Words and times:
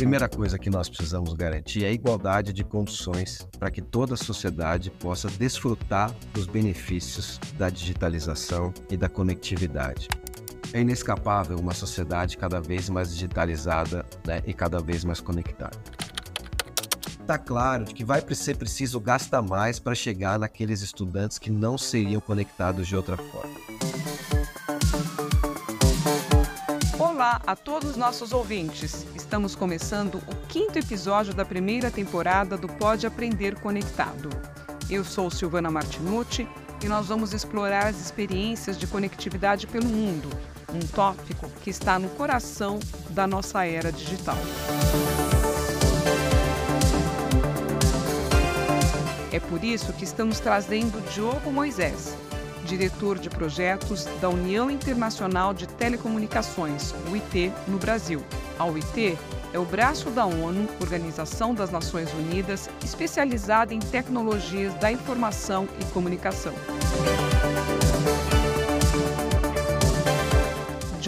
primeira 0.00 0.30
coisa 0.30 0.58
que 0.58 0.70
nós 0.70 0.88
precisamos 0.88 1.34
garantir 1.34 1.84
é 1.84 1.88
a 1.88 1.92
igualdade 1.92 2.54
de 2.54 2.64
condições 2.64 3.46
para 3.58 3.70
que 3.70 3.82
toda 3.82 4.14
a 4.14 4.16
sociedade 4.16 4.90
possa 4.90 5.28
desfrutar 5.28 6.10
dos 6.32 6.46
benefícios 6.46 7.38
da 7.58 7.68
digitalização 7.68 8.72
e 8.90 8.96
da 8.96 9.10
conectividade. 9.10 10.08
É 10.72 10.80
inescapável 10.80 11.58
uma 11.58 11.74
sociedade 11.74 12.38
cada 12.38 12.62
vez 12.62 12.88
mais 12.88 13.12
digitalizada 13.12 14.06
né, 14.26 14.40
e 14.46 14.54
cada 14.54 14.80
vez 14.80 15.04
mais 15.04 15.20
conectada. 15.20 15.78
Está 17.20 17.36
claro 17.36 17.84
que 17.84 18.02
vai 18.02 18.22
ser 18.34 18.56
preciso 18.56 18.98
gastar 18.98 19.42
mais 19.42 19.78
para 19.78 19.94
chegar 19.94 20.38
naqueles 20.38 20.80
estudantes 20.80 21.38
que 21.38 21.50
não 21.50 21.76
seriam 21.76 22.22
conectados 22.22 22.88
de 22.88 22.96
outra 22.96 23.18
forma. 23.18 23.79
Olá 27.30 27.42
a 27.46 27.54
todos 27.54 27.90
os 27.90 27.96
nossos 27.96 28.32
ouvintes. 28.32 29.06
Estamos 29.14 29.54
começando 29.54 30.16
o 30.16 30.34
quinto 30.48 30.80
episódio 30.80 31.32
da 31.32 31.44
primeira 31.44 31.88
temporada 31.88 32.56
do 32.56 32.66
Pode 32.66 33.06
Aprender 33.06 33.54
Conectado. 33.60 34.28
Eu 34.90 35.04
sou 35.04 35.30
Silvana 35.30 35.70
Martinucci 35.70 36.48
e 36.82 36.88
nós 36.88 37.06
vamos 37.06 37.32
explorar 37.32 37.86
as 37.86 38.00
experiências 38.00 38.76
de 38.76 38.84
conectividade 38.88 39.68
pelo 39.68 39.86
mundo, 39.86 40.28
um 40.74 40.80
tópico 40.80 41.48
que 41.62 41.70
está 41.70 42.00
no 42.00 42.08
coração 42.08 42.80
da 43.10 43.28
nossa 43.28 43.64
era 43.64 43.92
digital. 43.92 44.38
É 49.30 49.38
por 49.38 49.62
isso 49.62 49.92
que 49.92 50.02
estamos 50.02 50.40
trazendo 50.40 51.00
Diogo 51.12 51.52
Moisés, 51.52 52.12
diretor 52.70 53.18
de 53.18 53.28
projetos 53.28 54.04
da 54.20 54.28
União 54.28 54.70
Internacional 54.70 55.52
de 55.52 55.66
Telecomunicações, 55.66 56.94
UIT, 57.10 57.52
no 57.66 57.78
Brasil. 57.78 58.22
A 58.58 58.64
UIT 58.64 59.18
é 59.52 59.58
o 59.58 59.64
braço 59.64 60.08
da 60.10 60.24
ONU, 60.24 60.68
Organização 60.80 61.52
das 61.52 61.72
Nações 61.72 62.12
Unidas, 62.14 62.70
especializada 62.84 63.74
em 63.74 63.80
tecnologias 63.80 64.72
da 64.74 64.92
informação 64.92 65.66
e 65.80 65.84
comunicação. 65.86 66.54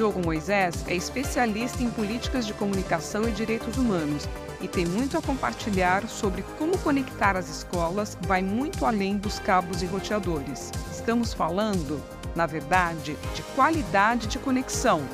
Diogo 0.03 0.21
Moisés 0.21 0.85
é 0.89 0.97
especialista 0.97 1.81
em 1.81 1.89
políticas 1.89 2.45
de 2.45 2.53
comunicação 2.53 3.23
e 3.29 3.31
direitos 3.31 3.77
humanos 3.77 4.29
e 4.61 4.67
tem 4.67 4.85
muito 4.85 5.17
a 5.17 5.23
compartilhar 5.23 6.09
sobre 6.09 6.43
como 6.59 6.77
conectar 6.79 7.37
as 7.37 7.49
escolas 7.49 8.19
vai 8.23 8.43
muito 8.43 8.85
além 8.85 9.17
dos 9.17 9.39
cabos 9.39 9.81
e 9.81 9.87
roteadores. 9.87 10.73
Estamos 10.91 11.33
falando, 11.33 12.03
na 12.35 12.47
verdade, 12.47 13.17
de 13.33 13.43
qualidade 13.55 14.27
de 14.27 14.41
conexão, 14.41 15.05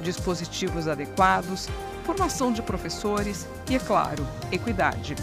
dispositivos 0.00 0.86
adequados, 0.86 1.68
formação 2.04 2.52
de 2.52 2.62
professores 2.62 3.48
e, 3.68 3.74
é 3.74 3.80
claro, 3.80 4.24
equidade. 4.52 5.16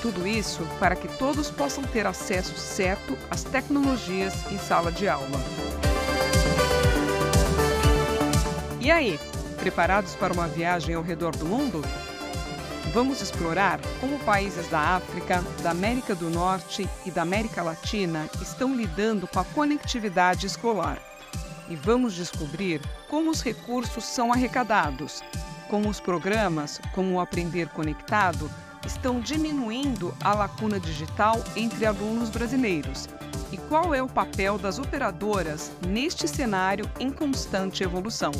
Tudo 0.00 0.24
isso 0.24 0.64
para 0.78 0.94
que 0.94 1.08
todos 1.18 1.50
possam 1.50 1.82
ter 1.82 2.06
acesso 2.06 2.56
certo 2.56 3.18
às 3.28 3.42
tecnologias 3.42 4.34
em 4.52 4.58
sala 4.58 4.92
de 4.92 5.08
aula. 5.08 5.91
E 8.82 8.90
aí, 8.90 9.16
preparados 9.60 10.16
para 10.16 10.32
uma 10.32 10.48
viagem 10.48 10.96
ao 10.96 11.04
redor 11.04 11.36
do 11.36 11.46
mundo? 11.46 11.80
Vamos 12.92 13.20
explorar 13.20 13.78
como 14.00 14.18
países 14.24 14.66
da 14.66 14.96
África, 14.96 15.40
da 15.62 15.70
América 15.70 16.16
do 16.16 16.28
Norte 16.28 16.88
e 17.06 17.10
da 17.12 17.22
América 17.22 17.62
Latina 17.62 18.28
estão 18.42 18.74
lidando 18.74 19.28
com 19.28 19.38
a 19.38 19.44
conectividade 19.44 20.48
escolar. 20.48 21.00
E 21.68 21.76
vamos 21.76 22.12
descobrir 22.12 22.80
como 23.08 23.30
os 23.30 23.40
recursos 23.40 24.02
são 24.02 24.32
arrecadados, 24.32 25.22
como 25.70 25.88
os 25.88 26.00
programas, 26.00 26.80
como 26.92 27.14
o 27.14 27.20
Aprender 27.20 27.68
Conectado, 27.68 28.50
estão 28.86 29.20
diminuindo 29.20 30.14
a 30.22 30.34
lacuna 30.34 30.78
digital 30.78 31.42
entre 31.56 31.86
alunos 31.86 32.30
brasileiros 32.30 33.08
e 33.50 33.56
qual 33.56 33.94
é 33.94 34.02
o 34.02 34.08
papel 34.08 34.58
das 34.58 34.78
operadoras 34.78 35.70
neste 35.86 36.26
cenário 36.26 36.88
em 36.98 37.10
constante 37.10 37.82
evolução. 37.82 38.32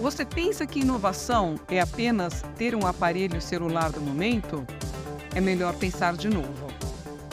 Você 0.00 0.24
pensa 0.24 0.66
que 0.66 0.80
inovação 0.80 1.54
é 1.68 1.80
apenas 1.80 2.42
ter 2.56 2.74
um 2.74 2.86
aparelho 2.86 3.40
celular 3.40 3.90
do 3.90 4.00
momento? 4.00 4.66
É 5.34 5.40
melhor 5.40 5.74
pensar 5.74 6.16
de 6.16 6.28
novo. 6.28 6.59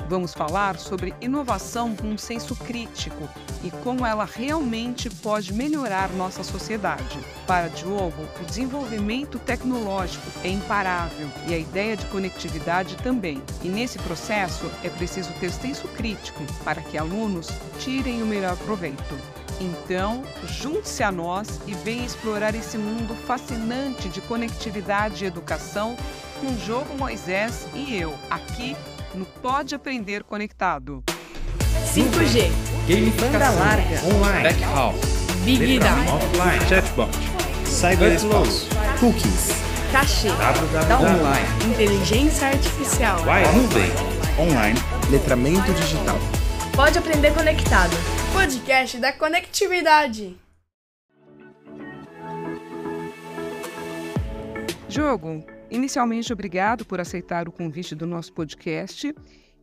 Vamos 0.09 0.33
falar 0.33 0.79
sobre 0.79 1.13
inovação 1.19 1.93
com 1.93 2.07
um 2.07 2.17
senso 2.17 2.55
crítico 2.55 3.27
e 3.61 3.69
como 3.83 4.05
ela 4.05 4.23
realmente 4.23 5.09
pode 5.09 5.53
melhorar 5.53 6.09
nossa 6.13 6.45
sociedade. 6.45 7.19
Para 7.45 7.67
Diogo, 7.67 8.23
o 8.39 8.45
desenvolvimento 8.45 9.37
tecnológico 9.37 10.25
é 10.45 10.49
imparável 10.49 11.27
e 11.45 11.53
a 11.53 11.57
ideia 11.57 11.97
de 11.97 12.05
conectividade 12.05 12.95
também. 12.97 13.41
E 13.61 13.67
nesse 13.67 13.99
processo 13.99 14.71
é 14.81 14.89
preciso 14.89 15.33
ter 15.41 15.51
senso 15.51 15.89
crítico 15.89 16.41
para 16.63 16.81
que 16.81 16.97
alunos 16.97 17.49
tirem 17.77 18.23
o 18.23 18.25
melhor 18.25 18.55
proveito. 18.57 19.15
Então, 19.59 20.23
junte-se 20.45 21.03
a 21.03 21.11
nós 21.11 21.59
e 21.67 21.73
venha 21.73 22.05
explorar 22.05 22.55
esse 22.55 22.77
mundo 22.77 23.13
fascinante 23.25 24.07
de 24.07 24.21
conectividade 24.21 25.25
e 25.25 25.27
educação 25.27 25.97
com 26.39 26.53
Diogo 26.55 26.95
Moisés 26.97 27.67
e 27.73 27.95
eu, 27.95 28.13
aqui 28.29 28.75
no 29.17 29.25
Pode 29.25 29.73
Aprender 29.75 30.23
Conectado. 30.23 31.03
5G, 31.93 32.51
banda 33.19 33.49
larga, 33.49 34.01
online, 34.05 34.43
backhaul, 34.43 34.93
Big 35.43 35.79
Data, 35.79 36.13
offline, 36.13 36.69
chatbot, 36.69 37.09
cyberespaço, 37.65 38.67
cookies, 38.99 39.49
cachê, 39.91 40.29
online, 40.29 41.73
inteligência 41.73 42.49
artificial, 42.49 43.19
nuvem, 43.55 43.91
online, 44.37 44.79
letramento 45.09 45.71
digital. 45.73 46.19
Pode 46.75 46.99
Aprender 46.99 47.33
Conectado, 47.33 47.95
podcast 48.33 48.99
da 48.99 49.11
conectividade. 49.11 50.37
Jogo, 54.97 55.45
inicialmente 55.69 56.33
obrigado 56.33 56.83
por 56.83 56.99
aceitar 56.99 57.47
o 57.47 57.51
convite 57.51 57.93
do 57.93 58.07
nosso 58.07 58.33
podcast 58.33 59.13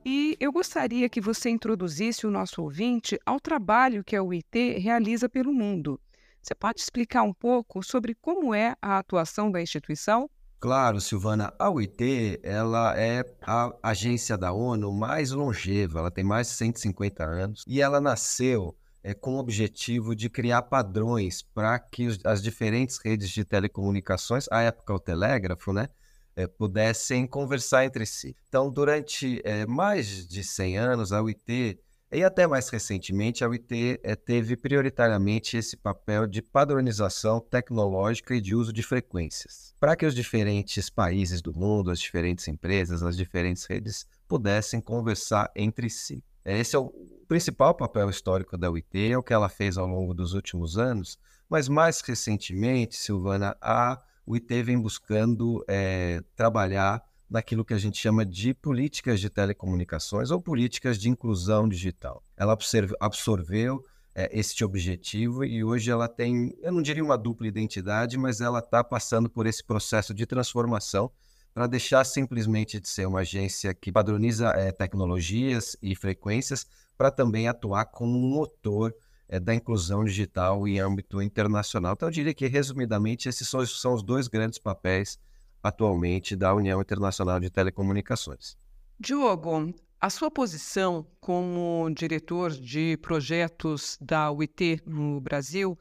e 0.06 0.36
eu 0.38 0.52
gostaria 0.52 1.08
que 1.08 1.20
você 1.20 1.50
introduzisse 1.50 2.24
o 2.24 2.30
nosso 2.30 2.62
ouvinte 2.62 3.18
ao 3.26 3.40
trabalho 3.40 4.04
que 4.04 4.14
a 4.14 4.22
UIT 4.22 4.78
realiza 4.78 5.28
pelo 5.28 5.52
mundo. 5.52 6.00
Você 6.40 6.54
pode 6.54 6.80
explicar 6.80 7.24
um 7.24 7.34
pouco 7.34 7.82
sobre 7.82 8.14
como 8.14 8.54
é 8.54 8.76
a 8.80 8.96
atuação 8.98 9.50
da 9.50 9.60
instituição? 9.60 10.30
Claro, 10.60 11.00
Silvana. 11.00 11.52
A 11.58 11.68
UIT 11.68 12.38
ela 12.44 12.96
é 12.96 13.24
a 13.42 13.72
agência 13.82 14.38
da 14.38 14.52
ONU 14.52 14.92
mais 14.92 15.32
longeva. 15.32 15.98
Ela 15.98 16.12
tem 16.12 16.22
mais 16.22 16.46
de 16.46 16.52
150 16.52 17.24
anos 17.24 17.64
e 17.66 17.82
ela 17.82 18.00
nasceu 18.00 18.72
é, 19.04 19.12
com 19.12 19.34
o 19.34 19.38
objetivo 19.38 20.16
de 20.16 20.30
criar 20.30 20.62
padrões 20.62 21.42
para 21.42 21.78
que 21.78 22.08
as 22.24 22.42
diferentes 22.42 22.96
redes 22.96 23.28
de 23.28 23.44
telecomunicações, 23.44 24.46
à 24.50 24.62
época 24.62 24.94
o 24.94 24.98
telégrafo, 24.98 25.74
né, 25.74 25.90
é, 26.34 26.46
pudessem 26.46 27.26
conversar 27.26 27.84
entre 27.84 28.06
si. 28.06 28.34
Então, 28.48 28.70
durante 28.70 29.42
é, 29.44 29.66
mais 29.66 30.26
de 30.26 30.42
100 30.42 30.78
anos, 30.78 31.12
a 31.12 31.22
UIT, 31.22 31.78
e 32.10 32.24
até 32.24 32.46
mais 32.46 32.68
recentemente, 32.68 33.44
a 33.44 33.48
UIT 33.48 34.00
é, 34.02 34.16
teve 34.16 34.56
prioritariamente 34.56 35.56
esse 35.56 35.76
papel 35.76 36.26
de 36.26 36.40
padronização 36.40 37.40
tecnológica 37.40 38.34
e 38.34 38.40
de 38.40 38.54
uso 38.54 38.72
de 38.72 38.82
frequências, 38.82 39.74
para 39.78 39.94
que 39.94 40.06
os 40.06 40.14
diferentes 40.14 40.88
países 40.88 41.42
do 41.42 41.52
mundo, 41.52 41.90
as 41.90 42.00
diferentes 42.00 42.48
empresas, 42.48 43.02
as 43.02 43.16
diferentes 43.16 43.64
redes 43.64 44.06
pudessem 44.26 44.80
conversar 44.80 45.50
entre 45.54 45.90
si. 45.90 46.24
Esse 46.44 46.76
é 46.76 46.78
o 46.78 47.13
principal 47.24 47.74
papel 47.74 48.10
histórico 48.10 48.56
da 48.56 48.70
UIT, 48.70 49.12
é 49.12 49.18
o 49.18 49.22
que 49.22 49.32
ela 49.32 49.48
fez 49.48 49.76
ao 49.76 49.86
longo 49.86 50.14
dos 50.14 50.34
últimos 50.34 50.78
anos, 50.78 51.18
mas 51.48 51.68
mais 51.68 52.00
recentemente, 52.00 52.96
Silvana, 52.96 53.56
a 53.60 54.00
o 54.26 54.34
IT 54.34 54.62
vem 54.62 54.80
buscando 54.80 55.62
é, 55.68 56.22
trabalhar 56.34 57.02
naquilo 57.28 57.64
que 57.64 57.74
a 57.74 57.78
gente 57.78 57.98
chama 57.98 58.24
de 58.24 58.54
políticas 58.54 59.20
de 59.20 59.28
telecomunicações 59.28 60.30
ou 60.30 60.40
políticas 60.40 60.98
de 60.98 61.10
inclusão 61.10 61.68
digital. 61.68 62.22
Ela 62.36 62.56
absorveu 63.00 63.84
é, 64.14 64.30
este 64.38 64.64
objetivo 64.64 65.44
e 65.44 65.62
hoje 65.62 65.90
ela 65.90 66.08
tem, 66.08 66.56
eu 66.62 66.72
não 66.72 66.80
diria 66.80 67.04
uma 67.04 67.18
dupla 67.18 67.46
identidade, 67.46 68.16
mas 68.16 68.40
ela 68.40 68.60
está 68.60 68.82
passando 68.82 69.28
por 69.28 69.46
esse 69.46 69.62
processo 69.62 70.14
de 70.14 70.24
transformação 70.24 71.10
para 71.52 71.66
deixar 71.66 72.04
simplesmente 72.04 72.80
de 72.80 72.88
ser 72.88 73.06
uma 73.06 73.20
agência 73.20 73.74
que 73.74 73.92
padroniza 73.92 74.48
é, 74.50 74.72
tecnologias 74.72 75.76
e 75.82 75.94
frequências 75.94 76.66
para 76.96 77.10
também 77.10 77.48
atuar 77.48 77.86
como 77.86 78.18
um 78.18 78.28
motor 78.28 78.94
é, 79.28 79.40
da 79.40 79.54
inclusão 79.54 80.04
digital 80.04 80.66
em 80.68 80.78
âmbito 80.78 81.20
internacional. 81.20 81.94
Então, 81.94 82.08
eu 82.08 82.12
diria 82.12 82.34
que, 82.34 82.46
resumidamente, 82.46 83.28
esses 83.28 83.48
são, 83.48 83.64
são 83.66 83.94
os 83.94 84.02
dois 84.02 84.28
grandes 84.28 84.58
papéis 84.58 85.18
atualmente 85.62 86.36
da 86.36 86.54
União 86.54 86.80
Internacional 86.80 87.40
de 87.40 87.50
Telecomunicações. 87.50 88.56
Diogo, 89.00 89.74
a 90.00 90.10
sua 90.10 90.30
posição 90.30 91.06
como 91.20 91.88
diretor 91.96 92.50
de 92.50 92.98
projetos 92.98 93.96
da 94.00 94.30
UIT 94.30 94.82
no 94.86 95.20
Brasil 95.20 95.78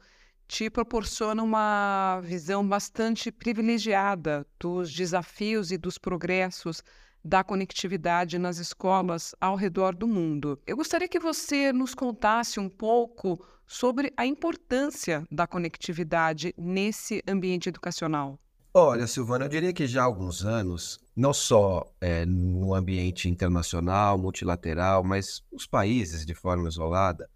te 0.48 0.70
proporciona 0.70 1.42
uma 1.42 2.20
visão 2.22 2.66
bastante 2.66 3.30
privilegiada 3.30 4.46
dos 4.58 4.92
desafios 4.92 5.70
e 5.70 5.76
dos 5.76 5.98
progressos 5.98 6.82
da 7.24 7.42
conectividade 7.42 8.38
nas 8.38 8.58
escolas 8.58 9.34
ao 9.40 9.56
redor 9.56 9.94
do 9.94 10.06
mundo. 10.06 10.60
Eu 10.66 10.76
gostaria 10.76 11.08
que 11.08 11.18
você 11.18 11.72
nos 11.72 11.94
contasse 11.94 12.60
um 12.60 12.68
pouco 12.68 13.42
sobre 13.66 14.12
a 14.16 14.26
importância 14.26 15.26
da 15.30 15.46
conectividade 15.46 16.54
nesse 16.58 17.22
ambiente 17.26 17.68
educacional. 17.70 18.38
Olha, 18.74 19.06
Silvana, 19.06 19.44
eu 19.44 19.48
diria 19.48 19.72
que 19.72 19.86
já 19.86 20.02
há 20.02 20.04
alguns 20.04 20.44
anos, 20.44 20.98
não 21.16 21.32
só 21.32 21.88
é, 22.00 22.26
no 22.26 22.74
ambiente 22.74 23.28
internacional, 23.28 24.18
multilateral, 24.18 25.04
mas 25.04 25.42
os 25.52 25.64
países, 25.64 26.26
de 26.26 26.34
forma 26.34 26.68
isolada, 26.68 27.30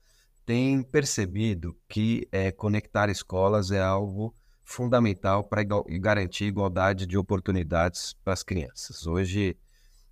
têm 0.44 0.82
percebido 0.82 1.76
que 1.88 2.28
é, 2.32 2.50
conectar 2.50 3.08
escolas 3.08 3.70
é 3.70 3.80
algo 3.80 4.34
fundamental 4.64 5.44
para 5.44 5.62
garantir 5.62 6.46
igualdade 6.46 7.06
de 7.06 7.16
oportunidades 7.16 8.14
para 8.24 8.34
as 8.34 8.42
crianças. 8.42 9.06
Hoje, 9.06 9.56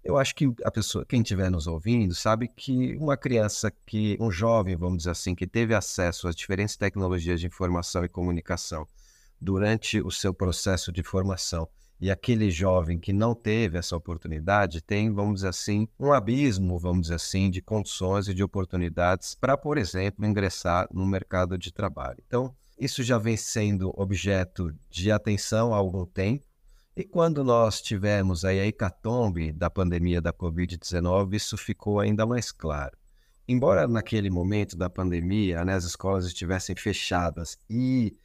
eu 0.07 0.17
acho 0.17 0.35
que 0.35 0.53
a 0.65 0.71
pessoa, 0.71 1.05
quem 1.05 1.21
estiver 1.21 1.51
nos 1.51 1.67
ouvindo, 1.67 2.15
sabe 2.15 2.49
que 2.49 2.97
uma 2.97 3.17
criança 3.17 3.71
que, 3.85 4.17
um 4.21 4.31
jovem, 4.31 4.77
vamos 4.77 4.99
dizer 4.99 5.11
assim, 5.11 5.35
que 5.35 5.47
teve 5.47 5.75
acesso 5.75 6.29
às 6.29 6.35
diferentes 6.35 6.77
tecnologias 6.77 7.41
de 7.41 7.47
informação 7.47 8.05
e 8.05 8.09
comunicação 8.09 8.87
durante 9.41 10.01
o 10.01 10.11
seu 10.11 10.33
processo 10.33 10.91
de 10.91 11.03
formação 11.03 11.69
e 12.01 12.11
aquele 12.11 12.51
jovem 12.51 12.99
que 12.99 13.13
não 13.13 13.35
teve 13.35 13.79
essa 13.79 13.97
oportunidade 13.97 14.83
tem, 14.83 15.11
vamos 15.11 15.37
dizer 15.37 15.49
assim, 15.49 15.89
um 15.99 16.13
abismo, 16.13 16.79
vamos 16.79 17.03
dizer 17.03 17.15
assim, 17.15 17.51
de 17.51 17.63
condições 17.63 18.29
e 18.29 18.35
de 18.35 18.43
oportunidades 18.43 19.35
para, 19.35 19.57
por 19.57 19.79
exemplo, 19.79 20.27
ingressar 20.27 20.87
no 20.93 21.07
mercado 21.07 21.57
de 21.57 21.73
trabalho. 21.73 22.23
Então, 22.27 22.55
isso 22.79 23.03
já 23.03 23.17
vem 23.17 23.37
sendo 23.37 23.93
objeto 23.97 24.75
de 24.91 25.11
atenção 25.11 25.73
há 25.73 25.79
algum 25.79 26.05
tempo 26.05 26.45
e 26.97 27.05
quando 27.05 27.45
nós 27.45 27.83
tivemos 27.83 28.43
a 28.43 28.55
hecatombe 28.55 29.53
da 29.53 29.69
pandemia 29.69 30.19
da 30.19 30.33
Covid-19, 30.33 31.35
isso 31.35 31.57
ficou 31.57 32.01
ainda 32.01 32.25
mais 32.25 32.51
claro. 32.51 32.97
Embora 33.47 33.87
naquele 33.87 34.31
momento 34.31 34.77
da 34.77 34.89
pandemia 34.89 35.63
né, 35.63 35.75
as 35.75 35.85
escolas 35.85 36.25
estivessem 36.25 36.75
fechadas 36.75 37.59
e 37.69 38.17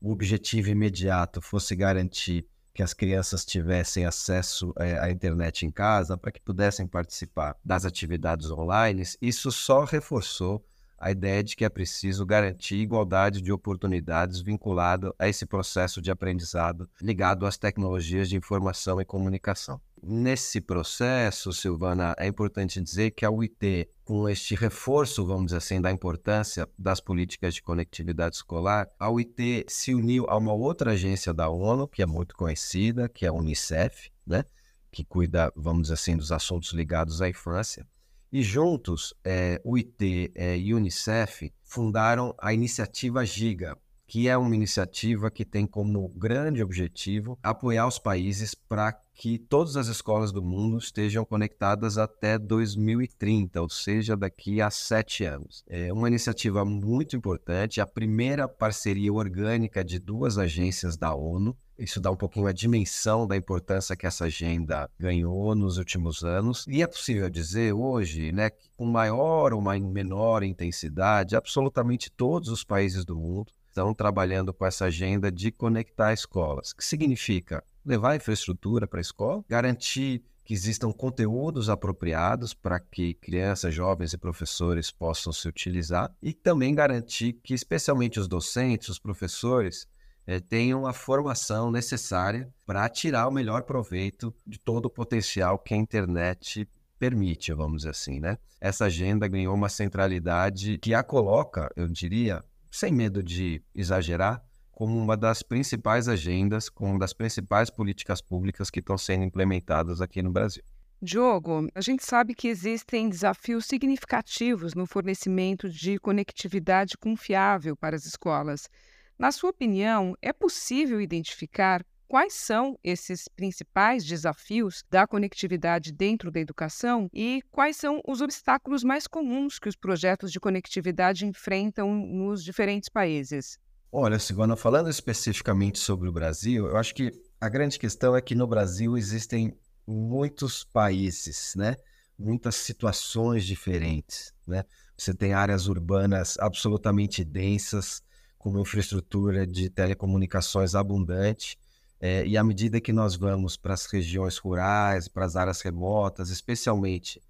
o 0.00 0.12
objetivo 0.12 0.70
imediato 0.70 1.42
fosse 1.42 1.74
garantir 1.74 2.46
que 2.72 2.84
as 2.84 2.94
crianças 2.94 3.44
tivessem 3.44 4.06
acesso 4.06 4.72
é, 4.78 4.96
à 4.98 5.10
internet 5.10 5.66
em 5.66 5.70
casa 5.70 6.16
para 6.16 6.30
que 6.30 6.40
pudessem 6.40 6.86
participar 6.86 7.56
das 7.64 7.84
atividades 7.84 8.48
online, 8.48 9.02
isso 9.20 9.50
só 9.50 9.82
reforçou 9.82 10.64
a 11.00 11.10
ideia 11.10 11.42
de 11.42 11.56
que 11.56 11.64
é 11.64 11.68
preciso 11.70 12.26
garantir 12.26 12.76
igualdade 12.76 13.40
de 13.40 13.50
oportunidades 13.50 14.42
vinculado 14.42 15.14
a 15.18 15.26
esse 15.26 15.46
processo 15.46 16.02
de 16.02 16.10
aprendizado 16.10 16.88
ligado 17.00 17.46
às 17.46 17.56
tecnologias 17.56 18.28
de 18.28 18.36
informação 18.36 19.00
e 19.00 19.04
comunicação. 19.04 19.80
Nesse 20.02 20.60
processo, 20.60 21.52
Silvana, 21.52 22.14
é 22.18 22.26
importante 22.26 22.80
dizer 22.80 23.10
que 23.10 23.24
a 23.24 23.30
UIT, 23.30 23.88
com 24.04 24.28
este 24.28 24.54
reforço, 24.54 25.26
vamos 25.26 25.46
dizer 25.46 25.58
assim, 25.58 25.80
da 25.80 25.90
importância 25.90 26.68
das 26.78 27.00
políticas 27.00 27.54
de 27.54 27.62
conectividade 27.62 28.36
escolar, 28.36 28.86
a 28.98 29.10
UIT 29.10 29.66
se 29.68 29.94
uniu 29.94 30.26
a 30.28 30.36
uma 30.36 30.52
outra 30.52 30.92
agência 30.92 31.34
da 31.34 31.48
ONU, 31.48 31.88
que 31.88 32.02
é 32.02 32.06
muito 32.06 32.34
conhecida, 32.34 33.08
que 33.08 33.26
é 33.26 33.28
a 33.28 33.32
Unicef, 33.32 34.10
né? 34.26 34.44
que 34.90 35.04
cuida, 35.04 35.52
vamos 35.54 35.82
dizer 35.82 35.94
assim, 35.94 36.16
dos 36.16 36.32
assuntos 36.32 36.72
ligados 36.72 37.22
à 37.22 37.28
infância. 37.28 37.86
E 38.32 38.42
juntos, 38.42 39.12
é, 39.24 39.60
o 39.64 39.76
IT 39.76 40.32
é, 40.36 40.56
e 40.56 40.72
Unicef 40.72 41.52
fundaram 41.64 42.32
a 42.38 42.54
iniciativa 42.54 43.26
Giga, 43.26 43.76
que 44.06 44.28
é 44.28 44.36
uma 44.36 44.54
iniciativa 44.54 45.30
que 45.32 45.44
tem 45.44 45.66
como 45.66 46.08
grande 46.10 46.62
objetivo 46.62 47.36
apoiar 47.42 47.88
os 47.88 47.98
países 47.98 48.54
para 48.54 48.92
que 49.20 49.38
todas 49.38 49.76
as 49.76 49.88
escolas 49.88 50.32
do 50.32 50.42
mundo 50.42 50.78
estejam 50.78 51.26
conectadas 51.26 51.98
até 51.98 52.38
2030, 52.38 53.60
ou 53.60 53.68
seja, 53.68 54.16
daqui 54.16 54.62
a 54.62 54.70
sete 54.70 55.24
anos. 55.24 55.62
É 55.68 55.92
uma 55.92 56.08
iniciativa 56.08 56.64
muito 56.64 57.14
importante, 57.14 57.82
a 57.82 57.86
primeira 57.86 58.48
parceria 58.48 59.12
orgânica 59.12 59.84
de 59.84 59.98
duas 59.98 60.38
agências 60.38 60.96
da 60.96 61.14
ONU. 61.14 61.54
Isso 61.78 62.00
dá 62.00 62.10
um 62.10 62.16
pouquinho 62.16 62.46
a 62.46 62.52
dimensão 62.52 63.26
da 63.26 63.36
importância 63.36 63.94
que 63.94 64.06
essa 64.06 64.24
agenda 64.24 64.88
ganhou 64.98 65.54
nos 65.54 65.76
últimos 65.76 66.24
anos. 66.24 66.64
E 66.66 66.82
é 66.82 66.86
possível 66.86 67.28
dizer 67.28 67.74
hoje, 67.74 68.32
né, 68.32 68.48
que 68.48 68.70
com 68.74 68.86
maior 68.86 69.52
ou 69.52 69.60
menor 69.60 70.42
intensidade, 70.42 71.36
absolutamente 71.36 72.10
todos 72.10 72.48
os 72.48 72.64
países 72.64 73.04
do 73.04 73.14
mundo 73.14 73.52
estão 73.68 73.92
trabalhando 73.92 74.54
com 74.54 74.64
essa 74.64 74.86
agenda 74.86 75.30
de 75.30 75.52
conectar 75.52 76.14
escolas, 76.14 76.72
que 76.72 76.82
significa 76.82 77.62
levar 77.84 78.16
infraestrutura 78.16 78.86
para 78.86 79.00
a 79.00 79.02
escola, 79.02 79.44
garantir 79.48 80.22
que 80.44 80.54
existam 80.54 80.90
conteúdos 80.92 81.68
apropriados 81.68 82.52
para 82.52 82.80
que 82.80 83.14
crianças, 83.14 83.72
jovens 83.72 84.12
e 84.12 84.18
professores 84.18 84.90
possam 84.90 85.32
se 85.32 85.46
utilizar 85.46 86.12
e 86.20 86.32
também 86.32 86.74
garantir 86.74 87.34
que, 87.34 87.54
especialmente 87.54 88.18
os 88.18 88.26
docentes, 88.26 88.88
os 88.88 88.98
professores, 88.98 89.86
eh, 90.26 90.40
tenham 90.40 90.86
a 90.86 90.92
formação 90.92 91.70
necessária 91.70 92.52
para 92.66 92.88
tirar 92.88 93.28
o 93.28 93.32
melhor 93.32 93.62
proveito 93.62 94.34
de 94.46 94.58
todo 94.58 94.86
o 94.86 94.90
potencial 94.90 95.58
que 95.58 95.74
a 95.74 95.76
internet 95.76 96.68
permite, 96.98 97.52
vamos 97.54 97.78
dizer 97.78 97.90
assim, 97.90 98.20
né? 98.20 98.36
Essa 98.60 98.86
agenda 98.86 99.26
ganhou 99.26 99.54
uma 99.54 99.68
centralidade 99.68 100.78
que 100.78 100.92
a 100.92 101.02
coloca, 101.02 101.70
eu 101.74 101.88
diria, 101.88 102.44
sem 102.70 102.92
medo 102.92 103.22
de 103.22 103.62
exagerar, 103.74 104.44
como 104.80 104.96
uma 104.96 105.14
das 105.14 105.42
principais 105.42 106.08
agendas, 106.08 106.70
como 106.70 106.92
uma 106.92 107.00
das 107.00 107.12
principais 107.12 107.68
políticas 107.68 108.22
públicas 108.22 108.70
que 108.70 108.80
estão 108.80 108.96
sendo 108.96 109.24
implementadas 109.24 110.00
aqui 110.00 110.22
no 110.22 110.30
Brasil. 110.30 110.64
Diogo, 111.02 111.68
a 111.74 111.82
gente 111.82 112.02
sabe 112.02 112.34
que 112.34 112.48
existem 112.48 113.10
desafios 113.10 113.66
significativos 113.66 114.72
no 114.72 114.86
fornecimento 114.86 115.68
de 115.68 115.98
conectividade 115.98 116.96
confiável 116.96 117.76
para 117.76 117.94
as 117.94 118.06
escolas. 118.06 118.70
Na 119.18 119.30
sua 119.30 119.50
opinião, 119.50 120.16
é 120.22 120.32
possível 120.32 120.98
identificar 120.98 121.84
quais 122.08 122.32
são 122.32 122.78
esses 122.82 123.28
principais 123.28 124.02
desafios 124.02 124.82
da 124.88 125.06
conectividade 125.06 125.92
dentro 125.92 126.30
da 126.30 126.40
educação 126.40 127.06
e 127.12 127.42
quais 127.50 127.76
são 127.76 128.00
os 128.08 128.22
obstáculos 128.22 128.82
mais 128.82 129.06
comuns 129.06 129.58
que 129.58 129.68
os 129.68 129.76
projetos 129.76 130.32
de 130.32 130.40
conectividade 130.40 131.26
enfrentam 131.26 131.94
nos 131.94 132.42
diferentes 132.42 132.88
países. 132.88 133.58
Olha, 133.92 134.20
Silvana, 134.20 134.54
falando 134.54 134.88
especificamente 134.88 135.80
sobre 135.80 136.08
o 136.08 136.12
Brasil, 136.12 136.66
eu 136.68 136.76
acho 136.76 136.94
que 136.94 137.10
a 137.40 137.48
grande 137.48 137.76
questão 137.76 138.14
é 138.14 138.20
que 138.20 138.36
no 138.36 138.46
Brasil 138.46 138.96
existem 138.96 139.52
muitos 139.84 140.62
países, 140.62 141.54
né? 141.56 141.76
Muitas 142.16 142.54
situações 142.54 143.44
diferentes, 143.44 144.32
né? 144.46 144.64
Você 144.96 145.12
tem 145.12 145.32
áreas 145.32 145.66
urbanas 145.66 146.36
absolutamente 146.38 147.24
densas, 147.24 148.00
com 148.38 148.50
uma 148.50 148.60
infraestrutura 148.60 149.44
de 149.44 149.68
telecomunicações 149.68 150.76
abundante, 150.76 151.58
é, 151.98 152.24
e 152.24 152.36
à 152.36 152.44
medida 152.44 152.80
que 152.80 152.92
nós 152.92 153.16
vamos 153.16 153.56
para 153.56 153.74
as 153.74 153.86
regiões 153.86 154.38
rurais, 154.38 155.08
para 155.08 155.24
as 155.24 155.34
áreas 155.34 155.62
remotas, 155.62 156.30
especialmente 156.30 157.20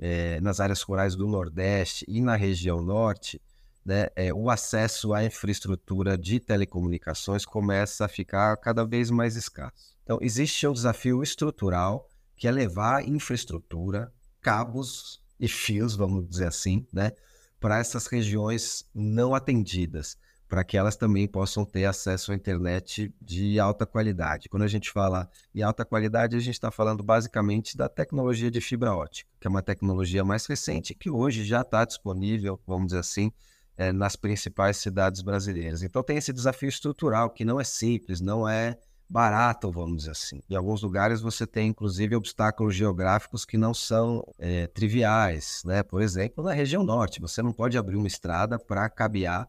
é, 0.00 0.40
nas 0.40 0.58
áreas 0.58 0.82
rurais 0.82 1.14
do 1.14 1.28
Nordeste 1.28 2.04
e 2.08 2.20
na 2.20 2.34
região 2.34 2.82
Norte, 2.82 3.40
né, 3.88 4.08
é, 4.14 4.34
o 4.34 4.50
acesso 4.50 5.14
à 5.14 5.24
infraestrutura 5.24 6.18
de 6.18 6.38
telecomunicações 6.38 7.46
começa 7.46 8.04
a 8.04 8.08
ficar 8.08 8.54
cada 8.58 8.84
vez 8.84 9.10
mais 9.10 9.34
escasso. 9.34 9.96
Então, 10.04 10.18
existe 10.20 10.66
um 10.66 10.74
desafio 10.74 11.22
estrutural 11.22 12.06
que 12.36 12.46
é 12.46 12.50
levar 12.50 13.08
infraestrutura, 13.08 14.12
cabos 14.42 15.22
e 15.40 15.48
fios, 15.48 15.96
vamos 15.96 16.28
dizer 16.28 16.48
assim, 16.48 16.86
né, 16.92 17.12
para 17.58 17.78
essas 17.78 18.06
regiões 18.08 18.84
não 18.94 19.34
atendidas 19.34 20.18
para 20.46 20.64
que 20.64 20.76
elas 20.76 20.96
também 20.96 21.26
possam 21.26 21.64
ter 21.64 21.84
acesso 21.84 22.32
à 22.32 22.34
internet 22.34 23.14
de 23.20 23.60
alta 23.60 23.84
qualidade. 23.84 24.48
Quando 24.48 24.62
a 24.62 24.68
gente 24.68 24.90
fala 24.90 25.30
em 25.54 25.62
alta 25.62 25.84
qualidade, 25.84 26.36
a 26.36 26.40
gente 26.40 26.54
está 26.54 26.70
falando 26.70 27.02
basicamente 27.02 27.76
da 27.76 27.86
tecnologia 27.86 28.50
de 28.50 28.60
fibra 28.60 28.94
ótica, 28.94 29.30
que 29.38 29.46
é 29.46 29.50
uma 29.50 29.62
tecnologia 29.62 30.24
mais 30.24 30.46
recente 30.46 30.94
que 30.94 31.10
hoje 31.10 31.44
já 31.44 31.60
está 31.60 31.84
disponível, 31.84 32.58
vamos 32.66 32.86
dizer 32.88 33.00
assim, 33.00 33.30
é, 33.78 33.92
nas 33.92 34.16
principais 34.16 34.76
cidades 34.76 35.22
brasileiras. 35.22 35.82
Então 35.82 36.02
tem 36.02 36.18
esse 36.18 36.32
desafio 36.32 36.68
estrutural 36.68 37.30
que 37.30 37.44
não 37.44 37.58
é 37.58 37.64
simples, 37.64 38.20
não 38.20 38.46
é 38.46 38.76
barato, 39.08 39.70
vamos 39.70 39.98
dizer 39.98 40.10
assim. 40.10 40.42
Em 40.50 40.54
alguns 40.56 40.82
lugares 40.82 41.22
você 41.22 41.46
tem, 41.46 41.68
inclusive, 41.68 42.14
obstáculos 42.14 42.74
geográficos 42.74 43.44
que 43.46 43.56
não 43.56 43.72
são 43.72 44.22
é, 44.38 44.66
triviais, 44.66 45.62
né? 45.64 45.82
Por 45.82 46.02
exemplo, 46.02 46.44
na 46.44 46.52
região 46.52 46.82
norte, 46.82 47.20
você 47.20 47.40
não 47.40 47.52
pode 47.52 47.78
abrir 47.78 47.96
uma 47.96 48.08
estrada 48.08 48.58
para 48.58 48.90
cabear 48.90 49.48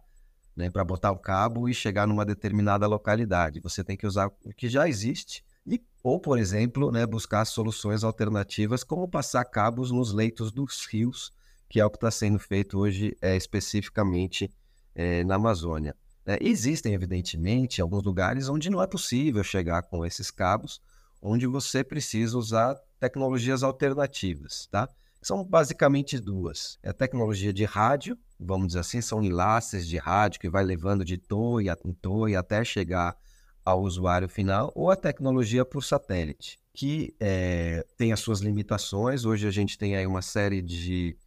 né, 0.60 0.70
para 0.70 0.84
botar 0.84 1.12
o 1.12 1.18
cabo 1.18 1.70
e 1.70 1.74
chegar 1.74 2.06
numa 2.06 2.26
determinada 2.26 2.86
localidade. 2.86 3.62
Você 3.62 3.82
tem 3.82 3.96
que 3.96 4.06
usar 4.06 4.28
o 4.28 4.54
que 4.54 4.68
já 4.68 4.90
existe 4.90 5.42
e, 5.66 5.82
ou, 6.04 6.20
por 6.20 6.38
exemplo, 6.38 6.92
né, 6.92 7.06
buscar 7.06 7.46
soluções 7.46 8.04
alternativas, 8.04 8.84
como 8.84 9.08
passar 9.08 9.46
cabos 9.46 9.90
nos 9.90 10.12
leitos 10.12 10.52
dos 10.52 10.86
rios, 10.86 11.32
que 11.70 11.80
é 11.80 11.86
o 11.86 11.90
que 11.90 11.98
está 11.98 12.10
sendo 12.10 12.40
feito 12.40 12.80
hoje 12.80 13.16
é, 13.22 13.38
especificamente 13.38 14.52
é, 14.96 15.24
na 15.24 15.36
Amazônia. 15.36 15.96
Né? 16.26 16.38
Existem, 16.42 16.94
evidentemente, 16.94 17.82
alguns 17.82 18.04
lugares 18.04 18.50
onde 18.50 18.70
não 18.70 18.82
é 18.82 18.88
possível 18.88 19.44
chegar 19.44 19.84
com 19.84 20.06
esses 20.06 20.32
cabos, 20.32 20.82
onde 21.22 21.46
você 21.46 21.84
precisa 21.84 22.38
usar 22.38 22.76
tecnologias 23.00 23.62
alternativas, 23.62 24.68
tá? 24.72 24.90
São 25.22 25.44
basicamente 25.44 26.18
duas. 26.18 26.80
É 26.82 26.90
a 26.90 26.94
tecnologia 26.94 27.52
de 27.52 27.66
rádio, 27.66 28.18
vamos 28.40 28.68
dizer 28.68 28.80
assim, 28.80 29.02
são 29.02 29.22
enlaces 29.22 29.86
de 29.86 29.98
rádio 29.98 30.40
que 30.40 30.50
vai 30.50 30.64
levando 30.64 31.04
de 31.04 31.18
torre 31.18 31.68
em 31.84 31.94
torre 31.94 32.36
até 32.38 32.64
chegar 32.64 33.18
ao 33.66 33.82
usuário 33.82 34.30
final, 34.30 34.72
ou 34.74 34.90
a 34.90 34.96
tecnologia 34.96 35.66
por 35.66 35.84
satélite, 35.84 36.58
que 36.74 37.14
é, 37.20 37.86
tem 37.98 38.14
as 38.14 38.22
suas 38.22 38.40
limitações. 38.40 39.26
Hoje 39.26 39.46
a 39.46 39.52
gente 39.52 39.78
tem 39.78 39.98
aí 39.98 40.08
uma 40.08 40.22
série 40.22 40.62
de 40.62 41.18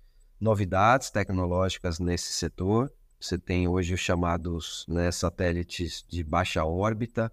novidades 0.42 1.08
tecnológicas 1.08 2.00
nesse 2.00 2.32
setor. 2.32 2.92
Você 3.20 3.38
tem 3.38 3.68
hoje 3.68 3.94
os 3.94 4.00
chamados 4.00 4.84
né, 4.88 5.12
satélites 5.12 6.04
de 6.08 6.24
baixa 6.24 6.64
órbita, 6.64 7.32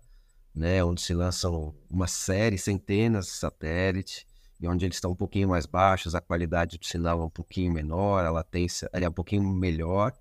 né, 0.53 0.83
onde 0.83 1.01
se 1.01 1.15
lançam 1.15 1.73
uma 1.89 2.05
série, 2.05 2.55
centenas 2.55 3.25
de 3.25 3.31
satélites 3.31 4.27
e 4.61 4.67
onde 4.67 4.85
eles 4.85 4.97
estão 4.97 5.11
um 5.11 5.15
pouquinho 5.15 5.49
mais 5.49 5.65
baixos, 5.65 6.13
a 6.13 6.21
qualidade 6.21 6.77
do 6.77 6.85
sinal 6.85 7.19
é 7.21 7.25
um 7.25 7.29
pouquinho 7.29 7.73
menor, 7.73 8.23
a 8.23 8.29
latência 8.29 8.87
é 8.93 9.09
um 9.09 9.11
pouquinho 9.11 9.43
melhor 9.43 10.13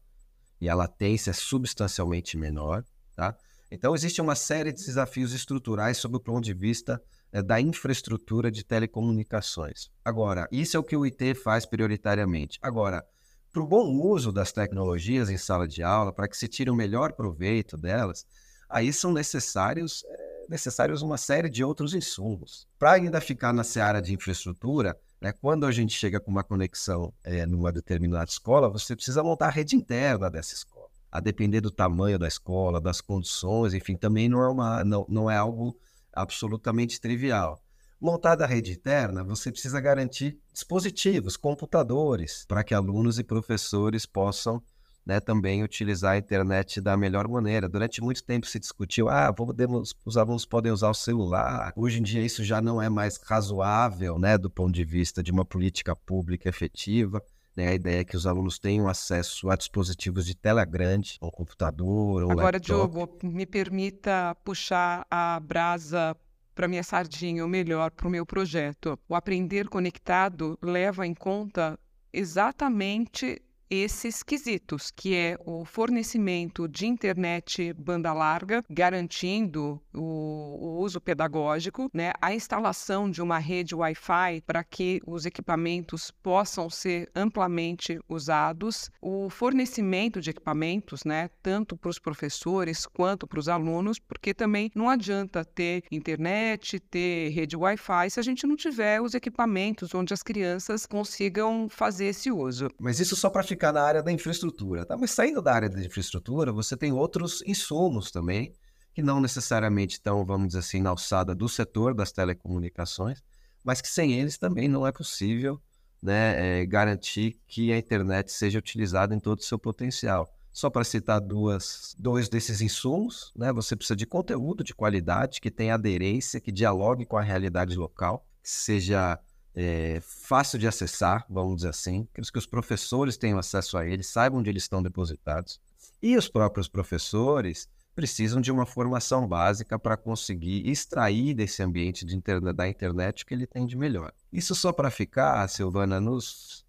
e 0.59 0.67
a 0.67 0.75
latência 0.75 1.31
é 1.31 1.35
substancialmente 1.35 2.39
menor, 2.39 2.83
tá? 3.15 3.37
Então 3.71 3.95
existe 3.95 4.23
uma 4.23 4.35
série 4.35 4.73
de 4.73 4.83
desafios 4.83 5.35
estruturais 5.35 5.99
sob 5.99 6.17
o 6.17 6.21
ponto 6.21 6.43
de 6.43 6.55
vista 6.55 7.03
é, 7.33 7.43
da 7.43 7.61
infraestrutura 7.61 8.51
de 8.51 8.65
telecomunicações. 8.65 9.91
Agora, 10.05 10.49
isso 10.51 10.77
é 10.77 10.81
o 10.81 10.85
que 10.85 10.97
o 10.97 11.05
IT 11.05 11.35
faz 11.35 11.67
prioritariamente. 11.67 12.59
Agora, 12.63 13.05
para 13.53 13.63
o 13.63 13.67
bom 13.67 13.91
uso 13.91 14.31
das 14.31 14.53
tecnologias 14.53 15.31
em 15.31 15.39
sala 15.39 15.67
de 15.67 15.83
aula, 15.83 16.13
para 16.13 16.29
que 16.29 16.37
se 16.37 16.49
tire 16.49 16.71
o 16.71 16.77
melhor 16.77 17.13
proveito 17.13 17.77
delas, 17.77 18.27
aí 18.69 18.93
são 18.93 19.13
necessários 19.13 20.05
é, 20.07 20.29
necessários 20.49 21.03
uma 21.03 21.19
série 21.19 21.51
de 21.51 21.63
outros 21.63 21.95
insumos. 21.95 22.67
Para 22.79 22.93
ainda 22.93 23.21
ficar 23.21 23.53
na 23.53 23.63
seara 23.63 24.01
de 24.01 24.15
infraestrutura, 24.15 24.99
né, 25.21 25.33
quando 25.33 25.67
a 25.67 25.71
gente 25.71 25.93
chega 25.93 26.19
com 26.19 26.31
uma 26.31 26.43
conexão 26.43 27.13
é, 27.23 27.45
numa 27.45 27.71
determinada 27.71 28.31
escola, 28.31 28.71
você 28.71 28.97
precisa 28.97 29.23
montar 29.23 29.49
a 29.49 29.51
rede 29.51 29.77
interna 29.77 30.31
dessa 30.31 30.55
escola. 30.55 30.89
A 31.11 31.21
depender 31.21 31.61
do 31.61 31.71
tamanho 31.71 32.19
da 32.19 32.29
escola, 32.29 32.81
das 32.81 33.01
condições, 33.01 33.75
enfim, 33.75 33.97
também 33.97 34.29
não 34.29 34.43
é, 34.43 34.49
uma, 34.49 34.85
não, 34.85 35.07
não 35.09 35.31
é 35.31 35.37
algo 35.37 35.77
absolutamente 36.21 37.01
trivial. 37.01 37.63
Montada 38.01 38.45
a 38.45 38.47
rede 38.47 38.73
interna, 38.73 39.25
você 39.25 39.51
precisa 39.51 39.81
garantir 39.81 40.39
dispositivos, 40.53 41.37
computadores, 41.37 42.45
para 42.47 42.63
que 42.63 42.73
alunos 42.73 43.19
e 43.19 43.25
professores 43.25 44.07
possam 44.07 44.63
né, 45.09 45.19
também 45.21 45.65
utilizar 45.65 46.13
a 46.13 46.19
internet 46.19 46.83
da 46.83 46.95
melhor 46.95 47.27
maneira. 47.27 47.67
Durante 47.67 48.03
muito 48.03 48.23
tempo 48.23 48.47
se 48.47 48.59
discutiu, 48.59 49.09
ah, 49.09 49.33
podemos, 49.33 49.95
os 50.05 50.19
alunos 50.19 50.45
podem 50.45 50.71
usar 50.71 50.91
o 50.91 50.95
celular. 50.95 51.73
Hoje 51.75 51.99
em 51.99 52.03
dia 52.03 52.23
isso 52.23 52.45
já 52.45 52.61
não 52.61 52.81
é 52.81 52.91
mais 52.91 53.17
razoável, 53.17 54.19
né, 54.19 54.37
do 54.37 54.51
ponto 54.51 54.75
de 54.75 54.85
vista 54.85 55.23
de 55.23 55.33
uma 55.33 55.47
política 55.47 55.97
pública 55.97 56.49
efetiva. 56.49 57.23
Né, 57.59 57.67
a 57.67 57.75
ideia 57.75 58.03
é 58.03 58.05
que 58.05 58.17
os 58.17 58.25
alunos 58.25 58.57
tenham 58.57 58.87
acesso 58.87 59.51
a 59.51 59.57
dispositivos 59.57 60.25
de 60.25 60.37
tela 60.37 60.65
grande, 60.65 61.19
um 61.21 61.29
computador, 61.29 62.23
um 62.23 62.31
Agora, 62.31 62.57
laptop. 62.57 62.65
Diogo, 62.65 63.19
me 63.21 63.45
permita 63.45 64.37
puxar 64.45 65.05
a 65.11 65.41
brasa 65.41 66.17
para 66.55 66.69
minha 66.69 66.85
sardinha, 66.85 67.43
ou 67.43 67.49
melhor, 67.49 67.91
para 67.91 68.07
o 68.07 68.11
meu 68.11 68.25
projeto. 68.25 68.97
O 69.09 69.15
aprender 69.17 69.69
conectado 69.69 70.57
leva 70.63 71.05
em 71.05 71.13
conta 71.13 71.77
exatamente 72.13 73.43
esses 73.71 74.23
quesitos, 74.23 74.91
que 74.91 75.15
é 75.15 75.37
o 75.45 75.65
fornecimento 75.65 76.69
de 76.69 76.87
internet 76.87 77.73
banda 77.75 78.13
larga, 78.13 78.65
garantindo 78.69 79.81
o, 79.95 79.99
o 80.01 80.81
uso 80.81 81.01
pedagógico, 81.01 81.91
né, 81.93 82.13
a 82.21 82.35
instalação 82.35 83.11
de 83.11 83.23
uma 83.23 83.39
rede 83.39 83.75
Wi-Fi 83.75 84.43
para 84.47 84.65
que 84.65 85.01
os 85.07 85.27
equipamentos 85.27 86.11
possam 86.11 86.71
ser 86.71 87.11
amplamente 87.15 87.99
usados, 88.09 88.91
o 89.01 89.29
fornecimento 89.31 90.21
de 90.21 90.31
equipamentos, 90.31 91.05
né, 91.05 91.31
tanto 91.43 91.77
para 91.77 91.91
os 91.91 91.99
professores 91.99 92.87
quanto 92.87 93.27
para 93.27 93.39
os 93.39 93.49
alunos, 93.49 93.99
porque 93.99 94.33
também 94.33 94.71
não 94.75 94.89
adianta 94.89 95.45
ter 95.45 95.83
internet, 95.91 96.79
ter 96.81 97.31
rede 97.31 97.57
Wi-Fi 97.57 98.11
se 98.11 98.21
a 98.21 98.23
gente 98.23 98.47
não 98.47 98.57
tiver 98.57 99.01
os 99.01 99.15
equipamentos 99.15 99.95
onde 99.95 100.15
as 100.15 100.23
crianças 100.23 100.87
consigam 100.87 101.69
fazer 101.69 102.07
esse 102.07 102.31
uso. 102.31 102.69
Mas 102.79 103.01
isso 103.01 103.17
só 103.17 103.29
para 103.29 103.43
ficar 103.59 103.73
na 103.73 103.83
área 103.83 104.01
da 104.01 104.13
infraestrutura, 104.13 104.87
tá? 104.87 104.97
Mas 104.97 105.11
saindo 105.11 105.43
da 105.43 105.53
área 105.53 105.69
da 105.69 105.85
infraestrutura, 105.85 106.53
você 106.53 106.77
tem 106.77 106.93
outros 106.93 107.43
insumos 107.45 108.13
também, 108.13 108.55
que 108.95 109.03
não 109.03 109.21
necessariamente 109.21 109.95
estão, 109.95 110.25
vamos 110.25 110.49
dizer 110.49 110.61
assim, 110.61 110.81
na 110.81 110.91
alçada 110.91 111.35
do 111.35 111.49
setor 111.49 111.93
das 111.93 112.13
telecomunicações, 112.13 113.21
mas 113.65 113.81
que 113.81 113.89
sem 113.89 114.13
eles 114.13 114.39
também 114.39 114.69
não 114.69 114.87
é 114.87 114.93
possível 114.93 115.61
né, 116.01 116.61
é, 116.61 116.67
garantir 116.67 117.41
que 117.49 117.73
a 117.73 117.79
internet 117.79 118.31
seja 118.31 118.61
utilizada 118.61 119.13
em 119.13 119.19
todo 119.19 119.41
o 119.41 119.45
seu 119.45 119.59
potencial. 119.59 120.33
Só 120.53 120.71
para 120.71 120.85
citar 120.85 121.21
duas, 121.21 121.97
dois 121.99 122.29
desses 122.29 122.61
insumos, 122.61 123.33
né, 123.37 123.53
você 123.53 123.75
precisa 123.75 123.97
de 123.97 124.07
conteúdo 124.07 124.63
de 124.63 124.75
qualidade, 124.75 125.41
que 125.41 125.51
tenha 125.51 125.75
aderência, 125.75 126.41
que 126.41 126.53
dialogue 126.53 127.05
com 127.05 127.17
a 127.17 127.23
realidade 127.23 127.77
local, 127.77 128.25
que 128.41 128.51
seja 128.51 129.19
é, 129.61 130.01
fácil 130.01 130.57
de 130.57 130.69
acessar, 130.69 131.27
vamos 131.29 131.57
dizer 131.57 131.71
assim, 131.71 132.07
que 132.15 132.39
os 132.39 132.47
professores 132.47 133.17
tenham 133.17 133.41
acesso 133.41 133.77
a 133.77 133.85
eles, 133.85 134.07
saibam 134.07 134.39
onde 134.39 134.49
eles 134.49 134.63
estão 134.63 134.81
depositados. 134.81 135.61
E 136.01 136.17
os 136.17 136.29
próprios 136.29 136.69
professores 136.69 137.69
precisam 137.93 138.41
de 138.41 138.53
uma 138.53 138.65
formação 138.65 139.27
básica 139.27 139.77
para 139.77 139.97
conseguir 139.97 140.65
extrair 140.71 141.35
desse 141.35 141.61
ambiente 141.61 142.07
de 142.07 142.17
da 142.55 142.69
internet 142.69 143.25
o 143.25 143.27
que 143.27 143.35
ele 143.35 143.49
tem 143.49 143.67
de 143.67 143.77
melhor. 143.77 144.13
Isso 144.33 144.55
só 144.55 144.73
para 144.73 144.93
ficar, 144.93 145.49
Silvana, 145.49 145.99
nos, 145.99 146.65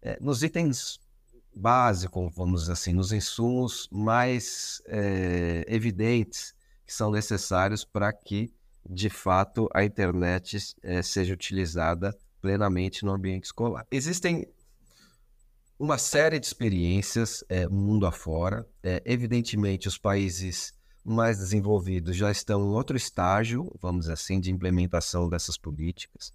é, 0.00 0.16
nos 0.20 0.44
itens 0.44 1.00
básicos, 1.52 2.32
vamos 2.36 2.60
dizer 2.60 2.74
assim, 2.74 2.92
nos 2.92 3.10
insumos 3.10 3.88
mais 3.90 4.80
é, 4.86 5.64
evidentes 5.66 6.54
que 6.86 6.94
são 6.94 7.10
necessários 7.10 7.84
para 7.84 8.12
que 8.12 8.54
de 8.88 9.08
fato 9.08 9.68
a 9.74 9.84
internet 9.84 10.58
é, 10.82 11.02
seja 11.02 11.32
utilizada 11.32 12.16
plenamente 12.40 13.04
no 13.04 13.12
ambiente 13.12 13.44
escolar. 13.44 13.86
Existem 13.90 14.46
uma 15.78 15.98
série 15.98 16.38
de 16.38 16.46
experiências 16.46 17.44
é, 17.48 17.66
mundo 17.68 18.06
afora. 18.06 18.66
É, 18.82 19.02
evidentemente, 19.04 19.88
os 19.88 19.98
países 19.98 20.72
mais 21.04 21.38
desenvolvidos 21.38 22.16
já 22.16 22.30
estão 22.30 22.60
em 22.60 22.72
outro 22.74 22.96
estágio, 22.96 23.70
vamos 23.80 24.02
dizer 24.02 24.12
assim, 24.12 24.38
de 24.38 24.50
implementação 24.50 25.28
dessas 25.28 25.56
políticas. 25.56 26.32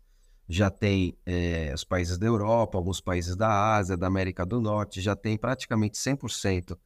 Já 0.49 0.69
tem 0.69 1.17
é, 1.25 1.71
os 1.73 1.83
países 1.83 2.17
da 2.17 2.25
Europa, 2.25 2.77
alguns 2.77 3.01
países 3.01 3.35
da 3.35 3.75
Ásia, 3.75 3.97
da 3.97 4.07
América 4.07 4.45
do 4.45 4.61
Norte, 4.61 5.01
já 5.01 5.15
tem 5.15 5.37
praticamente 5.37 5.97
100% 5.97 6.77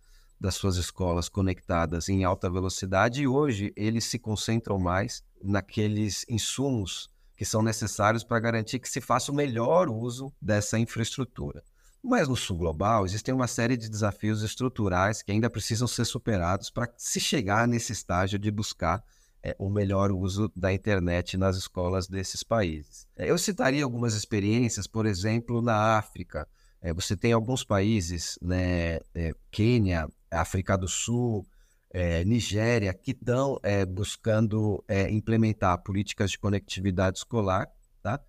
das 0.42 0.56
suas 0.56 0.76
escolas 0.76 1.30
conectadas 1.30 2.10
em 2.10 2.24
alta 2.24 2.50
velocidade 2.50 3.22
e 3.22 3.28
hoje 3.28 3.72
eles 3.76 4.06
se 4.06 4.18
concentram 4.18 4.80
mais 4.80 5.24
naqueles 5.40 6.26
insumos 6.28 7.12
que 7.38 7.46
são 7.46 7.62
necessários 7.62 8.24
para 8.24 8.40
garantir 8.40 8.80
que 8.80 8.90
se 8.90 9.00
faça 9.00 9.32
o 9.32 9.36
melhor 9.36 9.88
uso 9.88 10.34
dessa 10.42 10.80
infraestrutura. 10.80 11.64
Mas 12.04 12.28
no 12.28 12.36
sul 12.36 12.58
global 12.58 13.06
existem 13.06 13.32
uma 13.32 13.46
série 13.46 13.78
de 13.78 13.88
desafios 13.88 14.42
estruturais 14.42 15.22
que 15.22 15.32
ainda 15.32 15.48
precisam 15.48 15.88
ser 15.88 16.06
superados 16.06 16.72
para 16.72 16.92
se 16.98 17.20
chegar 17.20 17.68
nesse 17.68 17.92
estágio 17.94 18.40
de 18.40 18.50
buscar 18.50 19.04
é, 19.44 19.56
o 19.60 19.70
melhor 19.70 20.12
uso 20.12 20.52
da 20.56 20.74
internet 20.74 21.38
nas 21.38 21.56
escolas 21.56 22.08
desses 22.08 22.42
países. 22.42 23.08
É, 23.16 23.30
eu 23.30 23.38
citaria 23.38 23.84
algumas 23.84 24.16
experiências, 24.16 24.88
por 24.88 25.06
exemplo, 25.06 25.62
na 25.62 26.00
África. 26.00 26.48
É, 26.82 26.92
você 26.92 27.16
tem 27.16 27.32
alguns 27.32 27.64
países, 27.64 28.40
né, 28.42 29.00
é, 29.14 29.36
Quênia, 29.52 30.10
África 30.32 30.78
do 30.78 30.88
Sul, 30.88 31.46
é, 31.90 32.24
Nigéria, 32.24 32.94
que 32.94 33.12
estão 33.12 33.60
é, 33.62 33.86
buscando 33.86 34.84
é, 34.88 35.10
implementar 35.12 35.78
políticas 35.84 36.32
de 36.32 36.40
conectividade 36.40 37.18
escolar, 37.18 37.68
tá? 38.02 38.20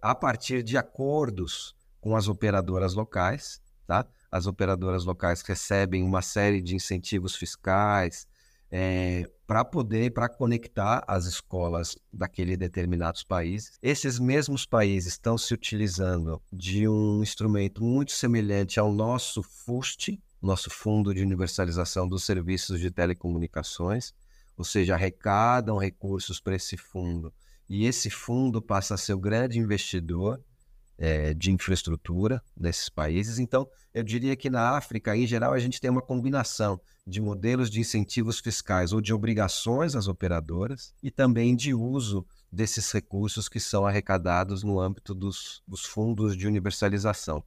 a 0.00 0.14
partir 0.14 0.62
de 0.62 0.76
acordos 0.76 1.74
com 2.00 2.16
as 2.16 2.28
operadoras 2.28 2.94
locais. 2.94 3.60
Tá? 3.86 4.06
As 4.30 4.46
operadoras 4.46 5.04
locais 5.04 5.42
recebem 5.42 6.02
uma 6.02 6.22
série 6.22 6.60
de 6.60 6.74
incentivos 6.74 7.36
fiscais 7.36 8.26
é, 8.70 9.28
para 9.46 9.64
poder, 9.64 10.10
para 10.12 10.30
conectar 10.30 11.04
as 11.06 11.26
escolas 11.26 11.94
daquele 12.10 12.56
determinados 12.56 13.22
países. 13.22 13.78
Esses 13.82 14.18
mesmos 14.18 14.64
países 14.64 15.12
estão 15.12 15.36
se 15.36 15.52
utilizando 15.52 16.40
de 16.50 16.88
um 16.88 17.22
instrumento 17.22 17.84
muito 17.84 18.12
semelhante 18.12 18.80
ao 18.80 18.90
nosso 18.90 19.42
FUST, 19.42 20.18
nosso 20.42 20.68
Fundo 20.68 21.14
de 21.14 21.22
Universalização 21.22 22.08
dos 22.08 22.24
Serviços 22.24 22.80
de 22.80 22.90
Telecomunicações, 22.90 24.12
ou 24.56 24.64
seja, 24.64 24.94
arrecadam 24.94 25.78
recursos 25.78 26.40
para 26.40 26.56
esse 26.56 26.76
fundo 26.76 27.32
e 27.68 27.86
esse 27.86 28.10
fundo 28.10 28.60
passa 28.60 28.94
a 28.94 28.98
ser 28.98 29.14
o 29.14 29.18
grande 29.18 29.58
investidor 29.58 30.38
é, 30.98 31.32
de 31.32 31.50
infraestrutura 31.50 32.42
desses 32.56 32.88
países. 32.88 33.38
Então, 33.38 33.66
eu 33.94 34.02
diria 34.02 34.36
que 34.36 34.50
na 34.50 34.76
África, 34.76 35.16
em 35.16 35.26
geral, 35.26 35.52
a 35.52 35.58
gente 35.58 35.80
tem 35.80 35.90
uma 35.90 36.02
combinação 36.02 36.80
de 37.06 37.20
modelos 37.20 37.70
de 37.70 37.80
incentivos 37.80 38.38
fiscais 38.38 38.92
ou 38.92 39.00
de 39.00 39.12
obrigações 39.12 39.96
às 39.96 40.06
operadoras 40.06 40.94
e 41.02 41.10
também 41.10 41.56
de 41.56 41.74
uso 41.74 42.26
desses 42.50 42.92
recursos 42.92 43.48
que 43.48 43.58
são 43.58 43.86
arrecadados 43.86 44.62
no 44.62 44.78
âmbito 44.78 45.14
dos, 45.14 45.62
dos 45.66 45.84
fundos 45.84 46.36
de 46.36 46.46
universalização. 46.46 47.42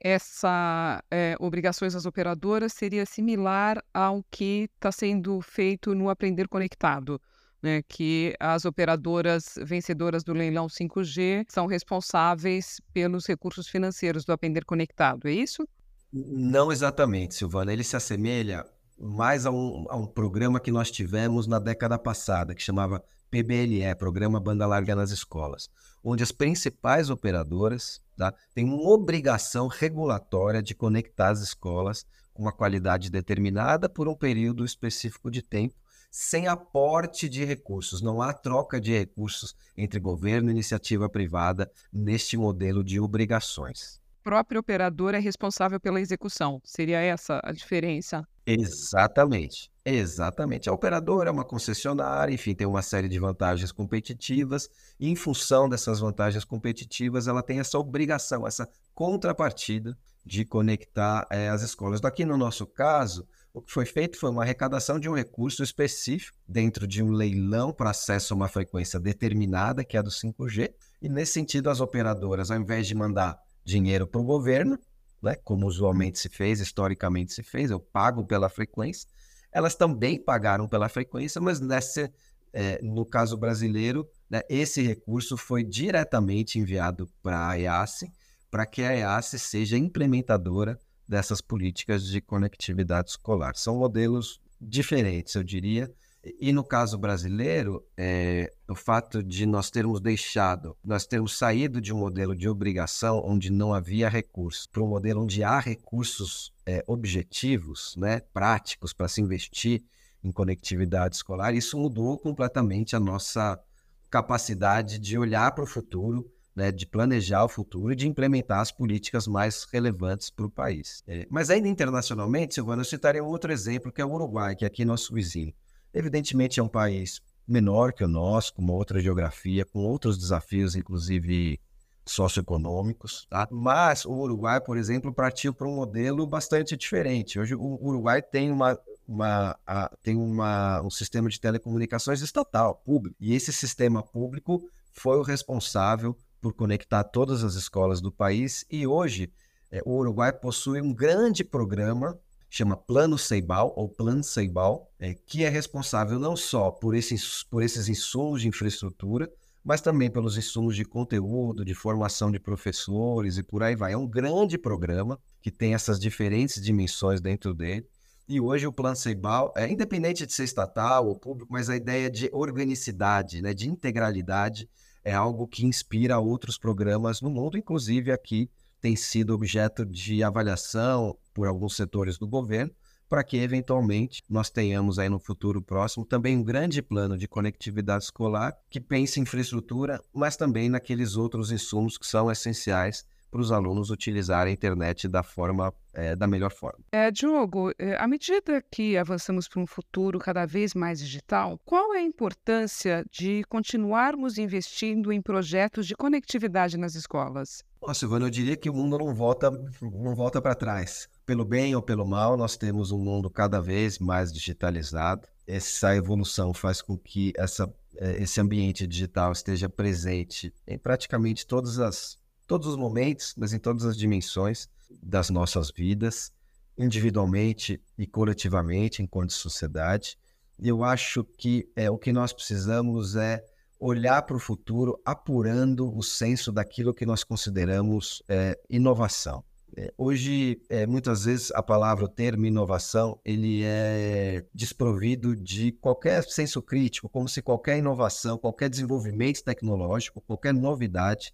Essa 0.00 1.02
é, 1.10 1.34
obrigações 1.40 1.94
às 1.94 2.06
operadoras 2.06 2.72
seria 2.72 3.04
similar 3.04 3.82
ao 3.92 4.24
que 4.30 4.68
está 4.74 4.92
sendo 4.92 5.40
feito 5.40 5.94
no 5.94 6.08
Aprender 6.08 6.46
Conectado 6.48 7.20
né, 7.62 7.80
que 7.88 8.34
as 8.40 8.64
operadoras 8.64 9.54
vencedoras 9.62 10.24
do 10.24 10.32
leilão 10.32 10.66
5G 10.66 11.46
são 11.48 11.66
responsáveis 11.66 12.80
pelos 12.92 13.24
recursos 13.26 13.68
financeiros 13.68 14.24
do 14.24 14.32
Aprender 14.32 14.64
Conectado, 14.64 15.28
é 15.28 15.32
isso? 15.32 15.66
Não 16.12 16.72
exatamente, 16.72 17.36
Silvana. 17.36 17.72
Ele 17.72 17.84
se 17.84 17.96
assemelha 17.96 18.66
mais 18.98 19.46
a 19.46 19.50
um, 19.50 19.86
a 19.88 19.96
um 19.96 20.06
programa 20.06 20.60
que 20.60 20.72
nós 20.72 20.90
tivemos 20.90 21.46
na 21.46 21.58
década 21.58 21.98
passada, 21.98 22.54
que 22.54 22.62
chamava 22.62 23.02
PBLE, 23.30 23.94
Programa 23.96 24.38
Banda 24.38 24.66
Larga 24.66 24.94
nas 24.94 25.10
Escolas, 25.10 25.70
onde 26.04 26.22
as 26.22 26.32
principais 26.32 27.08
operadoras 27.08 28.01
tá, 28.16 28.34
têm 28.54 28.64
uma 28.64 28.90
obrigação 28.90 29.66
regulatória 29.66 30.62
de 30.62 30.74
conectar 30.74 31.30
as 31.30 31.40
escolas 31.40 32.06
com 32.32 32.42
uma 32.42 32.52
qualidade 32.52 33.10
determinada 33.10 33.88
por 33.88 34.08
um 34.08 34.14
período 34.14 34.64
específico 34.64 35.30
de 35.30 35.42
tempo 35.42 35.74
sem 36.10 36.46
aporte 36.46 37.26
de 37.26 37.42
recursos. 37.42 38.02
Não 38.02 38.20
há 38.20 38.34
troca 38.34 38.78
de 38.78 38.92
recursos 38.92 39.56
entre 39.74 39.98
governo 39.98 40.50
e 40.50 40.52
iniciativa 40.52 41.08
privada 41.08 41.70
neste 41.90 42.36
modelo 42.36 42.84
de 42.84 43.00
obrigações. 43.00 43.98
O 44.20 44.22
próprio 44.22 44.60
operador 44.60 45.14
é 45.14 45.18
responsável 45.18 45.80
pela 45.80 46.00
execução. 46.00 46.60
Seria 46.64 47.00
essa 47.00 47.40
a 47.42 47.50
diferença? 47.50 48.28
Exatamente. 48.46 49.70
Exatamente. 49.84 50.68
A 50.68 50.72
operadora 50.72 51.28
é 51.28 51.32
uma 51.32 51.44
concessionária, 51.44 52.32
enfim, 52.32 52.54
tem 52.54 52.66
uma 52.66 52.82
série 52.82 53.08
de 53.08 53.18
vantagens 53.18 53.72
competitivas, 53.72 54.68
e 54.98 55.08
em 55.08 55.16
função 55.16 55.68
dessas 55.68 55.98
vantagens 56.00 56.44
competitivas, 56.44 57.26
ela 57.26 57.42
tem 57.42 57.58
essa 57.58 57.78
obrigação, 57.78 58.46
essa 58.46 58.68
contrapartida 58.94 59.96
de 60.24 60.44
conectar 60.44 61.26
é, 61.30 61.48
as 61.48 61.62
escolas. 61.62 62.00
Daqui 62.00 62.24
no 62.24 62.36
nosso 62.36 62.64
caso, 62.64 63.26
o 63.52 63.60
que 63.60 63.72
foi 63.72 63.84
feito 63.84 64.18
foi 64.18 64.30
uma 64.30 64.42
arrecadação 64.42 65.00
de 65.00 65.08
um 65.08 65.14
recurso 65.14 65.62
específico 65.62 66.38
dentro 66.46 66.86
de 66.86 67.02
um 67.02 67.10
leilão 67.10 67.72
para 67.72 67.90
acesso 67.90 68.32
a 68.32 68.36
uma 68.36 68.48
frequência 68.48 69.00
determinada, 69.00 69.84
que 69.84 69.96
é 69.96 70.00
a 70.00 70.02
do 70.02 70.10
5G. 70.10 70.72
E 71.00 71.08
nesse 71.08 71.32
sentido, 71.32 71.68
as 71.68 71.80
operadoras, 71.80 72.50
ao 72.50 72.58
invés 72.58 72.86
de 72.86 72.94
mandar 72.94 73.36
dinheiro 73.64 74.06
para 74.06 74.20
o 74.20 74.24
governo, 74.24 74.78
né, 75.22 75.36
como 75.44 75.66
usualmente 75.66 76.18
se 76.18 76.28
fez, 76.28 76.60
historicamente 76.60 77.32
se 77.32 77.42
fez, 77.42 77.70
eu 77.70 77.78
pago 77.78 78.24
pela 78.26 78.48
frequência, 78.48 79.08
elas 79.52 79.74
também 79.74 80.18
pagaram 80.18 80.66
pela 80.66 80.88
frequência, 80.88 81.40
mas 81.40 81.60
nesse, 81.60 82.10
é, 82.52 82.80
no 82.82 83.04
caso 83.04 83.36
brasileiro, 83.36 84.08
né, 84.28 84.40
esse 84.48 84.82
recurso 84.82 85.36
foi 85.36 85.62
diretamente 85.62 86.58
enviado 86.58 87.08
para 87.22 87.50
a 87.50 87.58
EASE, 87.58 88.10
para 88.50 88.66
que 88.66 88.82
a 88.82 88.94
EASE 88.94 89.38
seja 89.38 89.78
implementadora 89.78 90.78
dessas 91.06 91.40
políticas 91.40 92.06
de 92.06 92.20
conectividade 92.20 93.10
escolar. 93.10 93.54
São 93.56 93.76
modelos 93.78 94.40
diferentes, 94.60 95.34
eu 95.34 95.42
diria. 95.42 95.92
E 96.24 96.52
no 96.52 96.62
caso 96.62 96.96
brasileiro, 96.96 97.84
é, 97.96 98.52
o 98.68 98.76
fato 98.76 99.22
de 99.22 99.44
nós 99.44 99.70
termos 99.70 100.00
deixado, 100.00 100.76
nós 100.84 101.04
termos 101.04 101.36
saído 101.36 101.80
de 101.80 101.92
um 101.92 101.98
modelo 101.98 102.36
de 102.36 102.48
obrigação 102.48 103.20
onde 103.24 103.50
não 103.50 103.74
havia 103.74 104.08
recursos, 104.08 104.66
para 104.66 104.82
um 104.82 104.88
modelo 104.88 105.22
onde 105.22 105.42
há 105.42 105.58
recursos 105.58 106.52
é, 106.64 106.84
objetivos, 106.86 107.96
né, 107.96 108.20
práticos 108.32 108.92
para 108.92 109.08
se 109.08 109.20
investir 109.20 109.82
em 110.22 110.30
conectividade 110.30 111.16
escolar, 111.16 111.54
isso 111.54 111.76
mudou 111.76 112.16
completamente 112.16 112.94
a 112.94 113.00
nossa 113.00 113.58
capacidade 114.08 115.00
de 115.00 115.18
olhar 115.18 115.50
para 115.52 115.64
o 115.64 115.66
futuro 115.66 116.30
né, 116.54 116.70
de 116.70 116.86
planejar 116.86 117.44
o 117.44 117.48
futuro 117.48 117.92
e 117.92 117.96
de 117.96 118.06
implementar 118.06 118.60
as 118.60 118.70
políticas 118.70 119.26
mais 119.26 119.64
relevantes 119.64 120.30
para 120.30 120.46
o 120.46 120.50
país. 120.50 121.02
É, 121.06 121.26
mas 121.30 121.50
ainda 121.50 121.68
internacionalmente, 121.68 122.54
Silvana, 122.54 122.82
eu 122.82 122.86
citaria 122.86 123.24
um 123.24 123.28
outro 123.28 123.52
exemplo, 123.52 123.90
que 123.90 124.00
é 124.00 124.04
o 124.04 124.12
Uruguai, 124.12 124.54
que 124.54 124.64
é 124.64 124.68
aqui 124.68 124.84
nosso 124.84 125.14
vizinho. 125.14 125.52
Evidentemente 125.92 126.60
é 126.60 126.62
um 126.62 126.68
país 126.68 127.20
menor 127.46 127.92
que 127.92 128.04
o 128.04 128.08
nosso, 128.08 128.54
com 128.54 128.62
uma 128.62 128.72
outra 128.72 129.00
geografia, 129.00 129.64
com 129.64 129.80
outros 129.80 130.16
desafios, 130.16 130.76
inclusive 130.76 131.60
socioeconômicos, 132.04 133.26
tá? 133.30 133.46
mas 133.50 134.04
o 134.04 134.12
Uruguai, 134.12 134.60
por 134.60 134.76
exemplo, 134.76 135.12
partiu 135.12 135.54
para 135.54 135.68
um 135.68 135.74
modelo 135.74 136.26
bastante 136.26 136.76
diferente. 136.76 137.38
Hoje 137.38 137.54
o 137.54 137.78
Uruguai 137.80 138.20
tem 138.20 138.50
uma, 138.50 138.78
uma, 139.06 139.56
a, 139.66 139.90
tem 140.02 140.16
uma, 140.16 140.82
um 140.82 140.90
sistema 140.90 141.28
de 141.28 141.40
telecomunicações 141.40 142.20
estatal, 142.20 142.74
público, 142.84 143.16
e 143.20 143.34
esse 143.34 143.52
sistema 143.52 144.02
público 144.02 144.68
foi 144.92 145.18
o 145.18 145.22
responsável 145.22 146.16
por 146.40 146.52
conectar 146.52 147.04
todas 147.04 147.44
as 147.44 147.54
escolas 147.54 148.00
do 148.00 148.10
país. 148.10 148.64
E 148.68 148.86
hoje, 148.86 149.32
é, 149.70 149.80
o 149.84 149.96
Uruguai 149.96 150.32
possui 150.32 150.80
um 150.80 150.92
grande 150.92 151.44
programa, 151.44 152.18
chama 152.54 152.76
Plano 152.76 153.16
Ceibal, 153.16 153.72
ou 153.74 153.88
Plano 153.88 154.22
Ceibal, 154.22 154.92
é, 155.00 155.14
que 155.14 155.42
é 155.42 155.48
responsável 155.48 156.18
não 156.18 156.36
só 156.36 156.70
por 156.70 156.94
esses, 156.94 157.42
por 157.44 157.62
esses 157.62 157.88
insumos 157.88 158.42
de 158.42 158.48
infraestrutura, 158.48 159.32
mas 159.64 159.80
também 159.80 160.10
pelos 160.10 160.36
insumos 160.36 160.76
de 160.76 160.84
conteúdo, 160.84 161.64
de 161.64 161.72
formação 161.72 162.30
de 162.30 162.38
professores 162.38 163.38
e 163.38 163.42
por 163.42 163.62
aí 163.62 163.74
vai. 163.74 163.94
É 163.94 163.96
um 163.96 164.06
grande 164.06 164.58
programa 164.58 165.18
que 165.40 165.50
tem 165.50 165.72
essas 165.72 165.98
diferentes 165.98 166.62
dimensões 166.62 167.22
dentro 167.22 167.54
dele. 167.54 167.86
E 168.28 168.38
hoje 168.38 168.66
o 168.66 168.72
Plano 168.72 168.96
Ceibal 168.96 169.54
é 169.56 169.66
independente 169.66 170.26
de 170.26 170.32
ser 170.34 170.44
estatal 170.44 171.08
ou 171.08 171.18
público, 171.18 171.50
mas 171.50 171.70
a 171.70 171.76
ideia 171.76 172.10
de 172.10 172.28
organicidade, 172.34 173.40
né, 173.40 173.54
de 173.54 173.66
integralidade, 173.66 174.68
é 175.02 175.14
algo 175.14 175.48
que 175.48 175.64
inspira 175.64 176.18
outros 176.18 176.58
programas 176.58 177.22
no 177.22 177.30
mundo, 177.30 177.56
inclusive 177.56 178.12
aqui 178.12 178.50
tem 178.78 178.94
sido 178.94 179.32
objeto 179.32 179.86
de 179.86 180.22
avaliação 180.22 181.16
por 181.32 181.46
alguns 181.46 181.76
setores 181.76 182.18
do 182.18 182.26
governo, 182.26 182.72
para 183.08 183.22
que 183.22 183.36
eventualmente 183.36 184.22
nós 184.28 184.48
tenhamos 184.48 184.98
aí 184.98 185.08
no 185.08 185.18
futuro 185.18 185.60
próximo 185.60 186.04
também 186.04 186.36
um 186.36 186.42
grande 186.42 186.80
plano 186.80 187.16
de 187.18 187.28
conectividade 187.28 188.04
escolar 188.04 188.56
que 188.70 188.80
pense 188.80 189.20
em 189.20 189.22
infraestrutura, 189.22 190.02
mas 190.14 190.36
também 190.36 190.68
naqueles 190.68 191.14
outros 191.16 191.52
insumos 191.52 191.98
que 191.98 192.06
são 192.06 192.30
essenciais 192.30 193.04
para 193.32 193.40
os 193.40 193.50
alunos 193.50 193.90
utilizarem 193.90 194.50
a 194.50 194.54
internet 194.54 195.08
da 195.08 195.22
forma 195.22 195.72
é, 195.94 196.14
da 196.14 196.26
melhor 196.26 196.50
forma. 196.52 196.78
É, 196.92 197.10
Diogo, 197.10 197.72
é, 197.78 197.96
à 197.96 198.06
medida 198.06 198.62
que 198.70 198.96
avançamos 198.96 199.48
para 199.48 199.60
um 199.60 199.66
futuro 199.66 200.18
cada 200.18 200.46
vez 200.46 200.74
mais 200.74 200.98
digital, 200.98 201.58
qual 201.64 201.94
é 201.94 201.98
a 201.98 202.02
importância 202.02 203.04
de 203.10 203.42
continuarmos 203.48 204.38
investindo 204.38 205.12
em 205.12 205.20
projetos 205.20 205.86
de 205.86 205.94
conectividade 205.94 206.76
nas 206.76 206.94
escolas? 206.94 207.64
Nossa, 207.80 208.00
Silvana, 208.00 208.26
eu 208.26 208.30
diria 208.30 208.56
que 208.56 208.70
o 208.70 208.74
mundo 208.74 208.98
não 208.98 209.14
volta, 209.14 209.50
não 209.80 210.14
volta 210.14 210.40
para 210.40 210.54
trás. 210.54 211.08
Pelo 211.24 211.44
bem 211.44 211.74
ou 211.74 211.82
pelo 211.82 212.04
mal, 212.04 212.36
nós 212.36 212.56
temos 212.56 212.90
um 212.90 212.98
mundo 212.98 213.30
cada 213.30 213.60
vez 213.60 213.98
mais 213.98 214.32
digitalizado. 214.32 215.28
Essa 215.46 215.94
evolução 215.94 216.52
faz 216.52 216.82
com 216.82 216.98
que 216.98 217.32
essa, 217.36 217.72
é, 217.96 218.22
esse 218.22 218.40
ambiente 218.40 218.86
digital 218.86 219.32
esteja 219.32 219.68
presente 219.68 220.52
em 220.66 220.78
praticamente 220.78 221.46
todas 221.46 221.78
as 221.78 222.18
todos 222.46 222.66
os 222.66 222.76
momentos, 222.76 223.34
mas 223.36 223.52
em 223.52 223.58
todas 223.58 223.84
as 223.84 223.96
dimensões 223.96 224.68
das 225.02 225.30
nossas 225.30 225.70
vidas, 225.70 226.32
individualmente 226.76 227.80
e 227.96 228.06
coletivamente, 228.06 229.02
enquanto 229.02 229.32
sociedade. 229.32 230.18
Eu 230.62 230.84
acho 230.84 231.24
que 231.24 231.66
é, 231.74 231.90
o 231.90 231.96
que 231.96 232.12
nós 232.12 232.32
precisamos 232.32 233.16
é 233.16 233.42
olhar 233.78 234.22
para 234.22 234.36
o 234.36 234.40
futuro 234.40 235.00
apurando 235.04 235.96
o 235.96 236.02
senso 236.02 236.52
daquilo 236.52 236.94
que 236.94 237.06
nós 237.06 237.24
consideramos 237.24 238.22
é, 238.28 238.58
inovação. 238.68 239.42
É, 239.74 239.92
hoje, 239.96 240.60
é, 240.68 240.86
muitas 240.86 241.24
vezes, 241.24 241.50
a 241.52 241.62
palavra, 241.62 242.04
o 242.04 242.08
termo 242.08 242.44
inovação, 242.44 243.18
ele 243.24 243.62
é 243.64 244.44
desprovido 244.54 245.34
de 245.34 245.72
qualquer 245.72 246.22
senso 246.24 246.60
crítico, 246.60 247.08
como 247.08 247.28
se 247.28 247.40
qualquer 247.40 247.78
inovação, 247.78 248.36
qualquer 248.36 248.68
desenvolvimento 248.68 249.42
tecnológico, 249.42 250.20
qualquer 250.20 250.52
novidade 250.52 251.32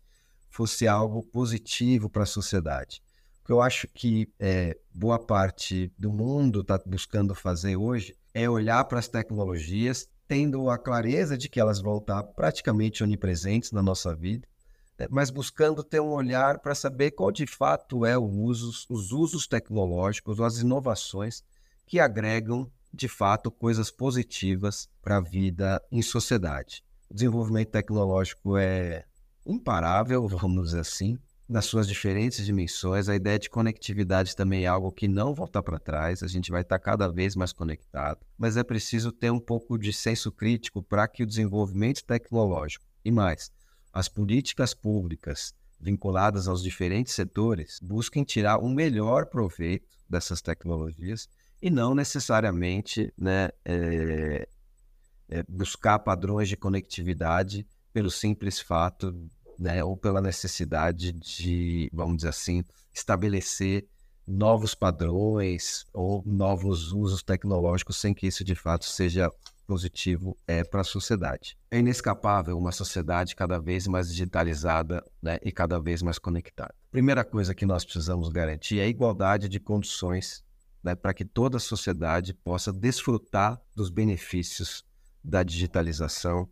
fosse 0.48 0.86
algo 0.86 1.22
positivo 1.22 2.08
para 2.08 2.22
a 2.22 2.26
sociedade. 2.26 3.02
O 3.42 3.46
que 3.46 3.52
eu 3.52 3.60
acho 3.60 3.88
que 3.88 4.28
é, 4.38 4.76
boa 4.92 5.18
parte 5.18 5.92
do 5.98 6.12
mundo 6.12 6.60
está 6.60 6.80
buscando 6.86 7.34
fazer 7.34 7.76
hoje 7.76 8.16
é 8.32 8.48
olhar 8.48 8.84
para 8.84 8.98
as 8.98 9.08
tecnologias, 9.08 10.08
tendo 10.28 10.68
a 10.70 10.78
clareza 10.78 11.36
de 11.36 11.48
que 11.48 11.58
elas 11.58 11.80
vão 11.80 11.98
estar 11.98 12.22
praticamente 12.22 13.02
onipresentes 13.02 13.72
na 13.72 13.82
nossa 13.82 14.14
vida? 14.14 14.46
Mas 15.10 15.30
buscando 15.30 15.84
ter 15.84 16.00
um 16.00 16.10
olhar 16.10 16.58
para 16.58 16.74
saber 16.74 17.12
qual 17.12 17.30
de 17.30 17.46
fato 17.46 18.04
é 18.04 18.16
o 18.18 18.24
uso, 18.24 18.70
os 18.88 19.12
usos 19.12 19.46
tecnológicos, 19.46 20.40
as 20.40 20.58
inovações 20.58 21.44
que 21.86 22.00
agregam 22.00 22.70
de 22.92 23.06
fato 23.06 23.50
coisas 23.50 23.90
positivas 23.90 24.88
para 25.02 25.18
a 25.18 25.20
vida 25.20 25.80
em 25.92 26.02
sociedade. 26.02 26.82
O 27.10 27.14
desenvolvimento 27.14 27.70
tecnológico 27.70 28.56
é 28.56 29.04
imparável, 29.46 30.26
vamos 30.28 30.66
dizer 30.66 30.80
assim. 30.80 31.18
nas 31.48 31.64
suas 31.64 31.88
diferentes 31.88 32.44
dimensões. 32.44 33.08
A 33.08 33.16
ideia 33.16 33.38
de 33.38 33.48
conectividade 33.48 34.36
também 34.36 34.64
é 34.64 34.66
algo 34.66 34.92
que 34.92 35.08
não 35.08 35.34
volta 35.34 35.62
para 35.62 35.78
trás, 35.78 36.22
a 36.22 36.26
gente 36.26 36.50
vai 36.50 36.60
estar 36.60 36.78
cada 36.78 37.08
vez 37.08 37.34
mais 37.34 37.52
conectado, 37.52 38.20
mas 38.36 38.56
é 38.56 38.62
preciso 38.62 39.10
ter 39.10 39.30
um 39.30 39.40
pouco 39.40 39.78
de 39.78 39.92
senso 39.92 40.30
crítico 40.30 40.82
para 40.82 41.08
que 41.08 41.22
o 41.22 41.26
desenvolvimento 41.26 42.04
tecnológico 42.04 42.84
e 43.02 43.10
mais, 43.10 43.50
as 43.92 44.08
políticas 44.08 44.74
públicas 44.74 45.54
vinculadas 45.80 46.48
aos 46.48 46.62
diferentes 46.62 47.14
setores 47.14 47.78
busquem 47.82 48.24
tirar 48.24 48.58
o 48.58 48.68
melhor 48.68 49.26
proveito 49.26 49.86
dessas 50.08 50.40
tecnologias 50.40 51.28
e 51.60 51.70
não 51.70 51.94
necessariamente 51.94 53.12
né, 53.16 53.50
é, 53.64 54.48
é, 55.28 55.42
buscar 55.48 55.98
padrões 55.98 56.48
de 56.48 56.56
conectividade 56.56 57.66
pelo 57.92 58.10
simples 58.10 58.60
fato 58.60 59.14
né, 59.58 59.82
ou 59.82 59.96
pela 59.96 60.20
necessidade 60.20 61.12
de, 61.12 61.90
vamos 61.92 62.18
dizer 62.18 62.28
assim, 62.28 62.64
estabelecer 62.94 63.86
novos 64.26 64.74
padrões 64.74 65.86
ou 65.92 66.22
novos 66.24 66.92
usos 66.92 67.22
tecnológicos 67.22 67.96
sem 67.96 68.12
que 68.12 68.26
isso 68.26 68.44
de 68.44 68.54
fato 68.54 68.84
seja 68.84 69.32
positivo 69.68 70.34
é, 70.46 70.64
para 70.64 70.80
a 70.80 70.84
sociedade. 70.84 71.54
É 71.70 71.78
inescapável 71.78 72.56
uma 72.56 72.72
sociedade 72.72 73.36
cada 73.36 73.58
vez 73.58 73.86
mais 73.86 74.08
digitalizada 74.08 75.04
né, 75.22 75.38
e 75.44 75.52
cada 75.52 75.78
vez 75.78 76.00
mais 76.00 76.18
conectada. 76.18 76.74
Primeira 76.90 77.22
coisa 77.22 77.54
que 77.54 77.66
nós 77.66 77.84
precisamos 77.84 78.30
garantir 78.30 78.80
é 78.80 78.84
a 78.84 78.88
igualdade 78.88 79.46
de 79.46 79.60
condições 79.60 80.42
né, 80.82 80.94
para 80.94 81.12
que 81.12 81.22
toda 81.22 81.58
a 81.58 81.60
sociedade 81.60 82.32
possa 82.32 82.72
desfrutar 82.72 83.60
dos 83.76 83.90
benefícios 83.90 84.82
da 85.22 85.42
digitalização 85.42 86.48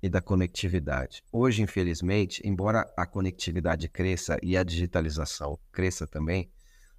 e 0.00 0.08
da 0.08 0.20
conectividade. 0.20 1.24
Hoje, 1.32 1.62
infelizmente, 1.62 2.40
embora 2.44 2.88
a 2.96 3.04
conectividade 3.04 3.88
cresça 3.88 4.38
e 4.44 4.56
a 4.56 4.62
digitalização 4.62 5.58
cresça 5.72 6.06
também, 6.06 6.48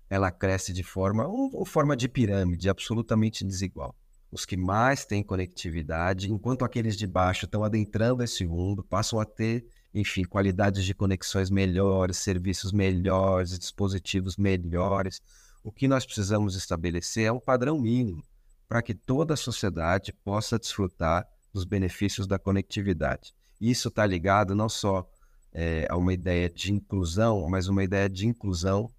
ela 0.10 0.30
cresce 0.30 0.74
de 0.74 0.84
forma, 0.84 1.26
uma 1.26 1.66
forma 1.66 1.96
de 1.96 2.10
pirâmide 2.10 2.70
absolutamente 2.70 3.46
desigual. 3.46 3.96
Os 4.32 4.46
que 4.46 4.56
mais 4.56 5.04
têm 5.04 5.22
conectividade, 5.22 6.32
enquanto 6.32 6.64
aqueles 6.64 6.96
de 6.96 7.06
baixo 7.06 7.46
estão 7.46 7.64
adentrando 7.66 8.24
esse 8.24 8.46
mundo, 8.46 8.82
passam 8.82 9.20
a 9.20 9.26
ter, 9.26 9.66
enfim, 9.94 10.24
qualidades 10.24 10.86
de 10.86 10.94
conexões 10.94 11.50
melhores, 11.50 12.18
serviços 12.18 12.72
melhores, 12.72 13.60
dispositivos 13.60 14.38
melhores. 14.38 15.22
O 15.62 15.72
que 15.72 15.88
nós 15.88 16.06
precisamos 16.06 16.56
estabelecer 16.56 17.26
é 17.26 17.32
um 17.32 17.42
padrão 17.42 17.78
mínimo 17.78 18.24
para 18.70 18.82
que 18.82 18.94
toda 18.94 19.34
a 19.34 19.38
sociedade 19.38 20.14
possa 20.24 20.58
desfrutar 20.58 21.28
dos 21.54 21.66
benefícios 21.66 22.26
da 22.26 22.40
conectividade. 22.40 23.34
Isso 23.60 23.90
está 23.90 24.06
ligado 24.06 24.56
não 24.56 24.70
só 24.70 25.06
é, 25.54 25.86
a 25.90 25.98
uma 25.98 26.14
ideia 26.14 26.50
de 26.50 26.72
inclusão, 26.72 27.50
mas 27.50 27.68
uma 27.68 27.84
ideia 27.84 28.10
de 28.10 28.26
inclusão 28.26 28.90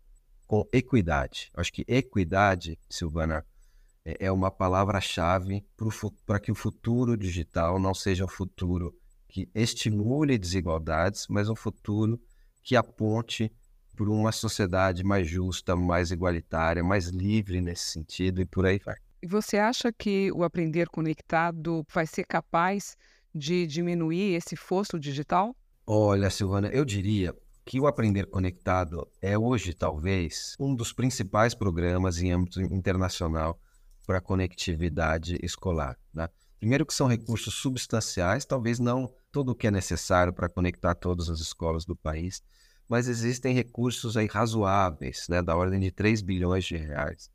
com 0.46 0.68
equidade. 0.70 1.50
Acho 1.56 1.72
que 1.72 1.86
equidade, 1.88 2.78
Silvana, 2.90 3.42
é, 4.04 4.26
é 4.26 4.32
uma 4.32 4.50
palavra-chave 4.50 5.64
para 6.26 6.40
que 6.40 6.52
o 6.52 6.54
futuro 6.54 7.16
digital 7.16 7.78
não 7.78 7.94
seja 7.94 8.24
um 8.24 8.28
futuro 8.28 8.94
que 9.28 9.48
estimule 9.54 10.36
desigualdades, 10.36 11.26
mas 11.28 11.48
um 11.48 11.56
futuro 11.56 12.20
que 12.62 12.76
aponte 12.76 13.50
por 13.96 14.08
uma 14.08 14.32
sociedade 14.32 15.02
mais 15.02 15.28
justa, 15.28 15.74
mais 15.76 16.10
igualitária, 16.10 16.82
mais 16.82 17.08
livre 17.08 17.60
nesse 17.60 17.90
sentido 17.90 18.40
e 18.40 18.46
por 18.46 18.66
aí 18.66 18.78
vai. 18.78 18.96
E 19.22 19.26
você 19.26 19.56
acha 19.56 19.92
que 19.92 20.30
o 20.32 20.42
aprender 20.42 20.88
conectado 20.88 21.84
vai 21.92 22.06
ser 22.06 22.24
capaz 22.24 22.96
de 23.34 23.66
diminuir 23.66 24.34
esse 24.34 24.56
fosso 24.56 24.98
digital? 24.98 25.54
Olha, 25.86 26.28
Silvana, 26.30 26.68
eu 26.68 26.84
diria 26.84 27.34
que 27.64 27.80
o 27.80 27.86
Aprender 27.86 28.26
Conectado 28.26 29.08
é 29.20 29.38
hoje, 29.38 29.72
talvez, 29.72 30.56
um 30.58 30.74
dos 30.74 30.92
principais 30.92 31.54
programas 31.54 32.20
em 32.20 32.32
âmbito 32.32 32.60
internacional 32.60 33.58
para 34.06 34.18
a 34.18 34.20
conectividade 34.20 35.38
escolar. 35.42 35.96
Né? 36.12 36.28
Primeiro 36.58 36.86
que 36.86 36.94
são 36.94 37.06
recursos 37.06 37.54
substanciais, 37.54 38.44
talvez 38.44 38.78
não 38.78 39.12
todo 39.32 39.50
o 39.50 39.54
que 39.54 39.66
é 39.66 39.70
necessário 39.70 40.32
para 40.32 40.48
conectar 40.48 40.94
todas 40.94 41.28
as 41.28 41.40
escolas 41.40 41.84
do 41.84 41.96
país, 41.96 42.42
mas 42.88 43.08
existem 43.08 43.54
recursos 43.54 44.16
aí 44.16 44.26
razoáveis, 44.26 45.26
né, 45.28 45.40
da 45.40 45.56
ordem 45.56 45.80
de 45.80 45.90
3 45.90 46.20
bilhões 46.20 46.64
de 46.64 46.76
reais, 46.76 47.30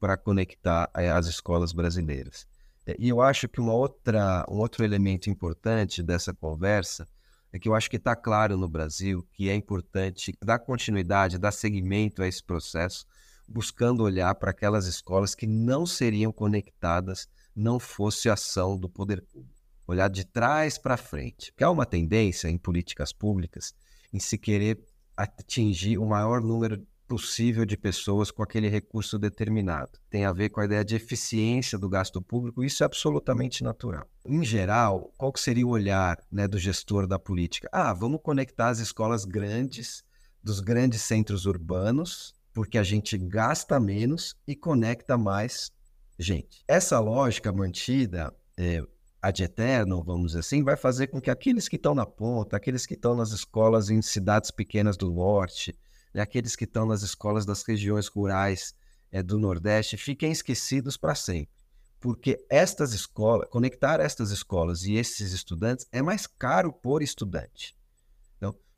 para 0.00 0.16
conectar 0.16 0.90
é, 0.94 1.10
as 1.10 1.26
escolas 1.26 1.72
brasileiras. 1.72 2.46
É, 2.86 2.96
e 2.98 3.08
eu 3.08 3.20
acho 3.20 3.48
que 3.48 3.60
uma 3.60 3.74
outra, 3.74 4.44
um 4.48 4.56
outro 4.56 4.84
elemento 4.84 5.28
importante 5.28 6.02
dessa 6.02 6.32
conversa 6.32 7.06
é 7.52 7.58
que 7.58 7.68
eu 7.68 7.74
acho 7.74 7.90
que 7.90 7.96
está 7.96 8.16
claro 8.16 8.56
no 8.56 8.68
Brasil 8.68 9.26
que 9.32 9.48
é 9.48 9.54
importante 9.54 10.34
dar 10.42 10.58
continuidade, 10.58 11.38
dar 11.38 11.52
seguimento 11.52 12.22
a 12.22 12.26
esse 12.26 12.42
processo, 12.42 13.04
buscando 13.46 14.02
olhar 14.02 14.34
para 14.34 14.50
aquelas 14.50 14.86
escolas 14.86 15.34
que 15.34 15.46
não 15.46 15.86
seriam 15.86 16.32
conectadas 16.32 17.28
não 17.54 17.78
fosse 17.78 18.28
ação 18.28 18.78
do 18.78 18.88
poder 18.88 19.22
público. 19.22 19.60
Olhar 19.86 20.08
de 20.08 20.24
trás 20.24 20.78
para 20.78 20.96
frente. 20.96 21.52
Porque 21.52 21.64
há 21.64 21.70
uma 21.70 21.84
tendência 21.84 22.48
em 22.48 22.56
políticas 22.56 23.12
públicas 23.12 23.74
em 24.12 24.18
se 24.18 24.38
querer 24.38 24.80
atingir 25.16 25.98
o 25.98 26.06
maior 26.06 26.40
número 26.40 26.86
possível 27.06 27.66
de 27.66 27.76
pessoas 27.76 28.30
com 28.30 28.42
aquele 28.42 28.68
recurso 28.68 29.18
determinado. 29.18 29.98
Tem 30.08 30.24
a 30.24 30.32
ver 30.32 30.48
com 30.48 30.60
a 30.60 30.64
ideia 30.64 30.82
de 30.82 30.96
eficiência 30.96 31.78
do 31.78 31.86
gasto 31.86 32.22
público, 32.22 32.64
isso 32.64 32.82
é 32.82 32.86
absolutamente 32.86 33.62
natural. 33.62 34.08
Em 34.24 34.42
geral, 34.42 35.12
qual 35.18 35.30
seria 35.36 35.66
o 35.66 35.70
olhar 35.70 36.18
né, 36.32 36.48
do 36.48 36.58
gestor 36.58 37.06
da 37.06 37.18
política? 37.18 37.68
Ah, 37.70 37.92
vamos 37.92 38.20
conectar 38.22 38.68
as 38.68 38.78
escolas 38.78 39.26
grandes 39.26 40.02
dos 40.42 40.60
grandes 40.60 41.02
centros 41.02 41.44
urbanos, 41.44 42.34
porque 42.52 42.78
a 42.78 42.82
gente 42.82 43.16
gasta 43.16 43.80
menos 43.80 44.36
e 44.46 44.54
conecta 44.54 45.16
mais 45.16 45.70
gente. 46.18 46.62
Essa 46.68 46.98
lógica 46.98 47.52
mantida 47.52 48.34
é, 48.56 48.82
ad 49.20 49.42
eterno, 49.42 50.02
vamos 50.02 50.28
dizer 50.28 50.40
assim, 50.40 50.62
vai 50.62 50.76
fazer 50.76 51.06
com 51.06 51.20
que 51.20 51.30
aqueles 51.30 51.68
que 51.68 51.76
estão 51.76 51.94
na 51.94 52.04
ponta, 52.04 52.56
aqueles 52.56 52.84
que 52.84 52.94
estão 52.94 53.14
nas 53.14 53.30
escolas 53.30 53.88
em 53.88 54.02
cidades 54.02 54.50
pequenas 54.50 54.96
do 54.96 55.10
norte, 55.10 55.78
né, 56.12 56.22
aqueles 56.22 56.56
que 56.56 56.64
estão 56.64 56.86
nas 56.86 57.02
escolas 57.02 57.46
das 57.46 57.62
regiões 57.62 58.08
rurais 58.08 58.74
é, 59.10 59.22
do 59.22 59.38
Nordeste 59.38 59.96
fiquem 59.96 60.32
esquecidos 60.32 60.96
para 60.96 61.14
sempre. 61.14 61.62
Porque 62.00 62.44
estas 62.50 62.92
escolas, 62.92 63.48
conectar 63.48 64.00
estas 64.00 64.30
escolas 64.30 64.82
e 64.82 64.94
esses 64.94 65.32
estudantes 65.32 65.86
é 65.92 66.02
mais 66.02 66.26
caro 66.26 66.72
por 66.72 67.00
estudante. 67.00 67.76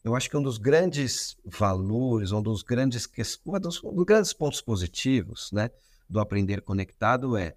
Eu 0.05 0.15
acho 0.15 0.29
que 0.29 0.37
um 0.37 0.43
dos 0.43 0.59
grandes 0.59 1.35
valores, 1.45 2.31
um 2.31 2.43
dos 2.43 2.63
grandes, 2.63 3.09
um 3.47 3.59
dos, 3.59 3.83
um 3.83 3.95
dos 3.95 4.05
grandes 4.05 4.33
pontos 4.35 4.61
positivos 4.61 5.51
né, 5.51 5.71
do 6.09 6.21
aprender 6.21 6.61
conectado 6.61 7.37
é 7.37 7.57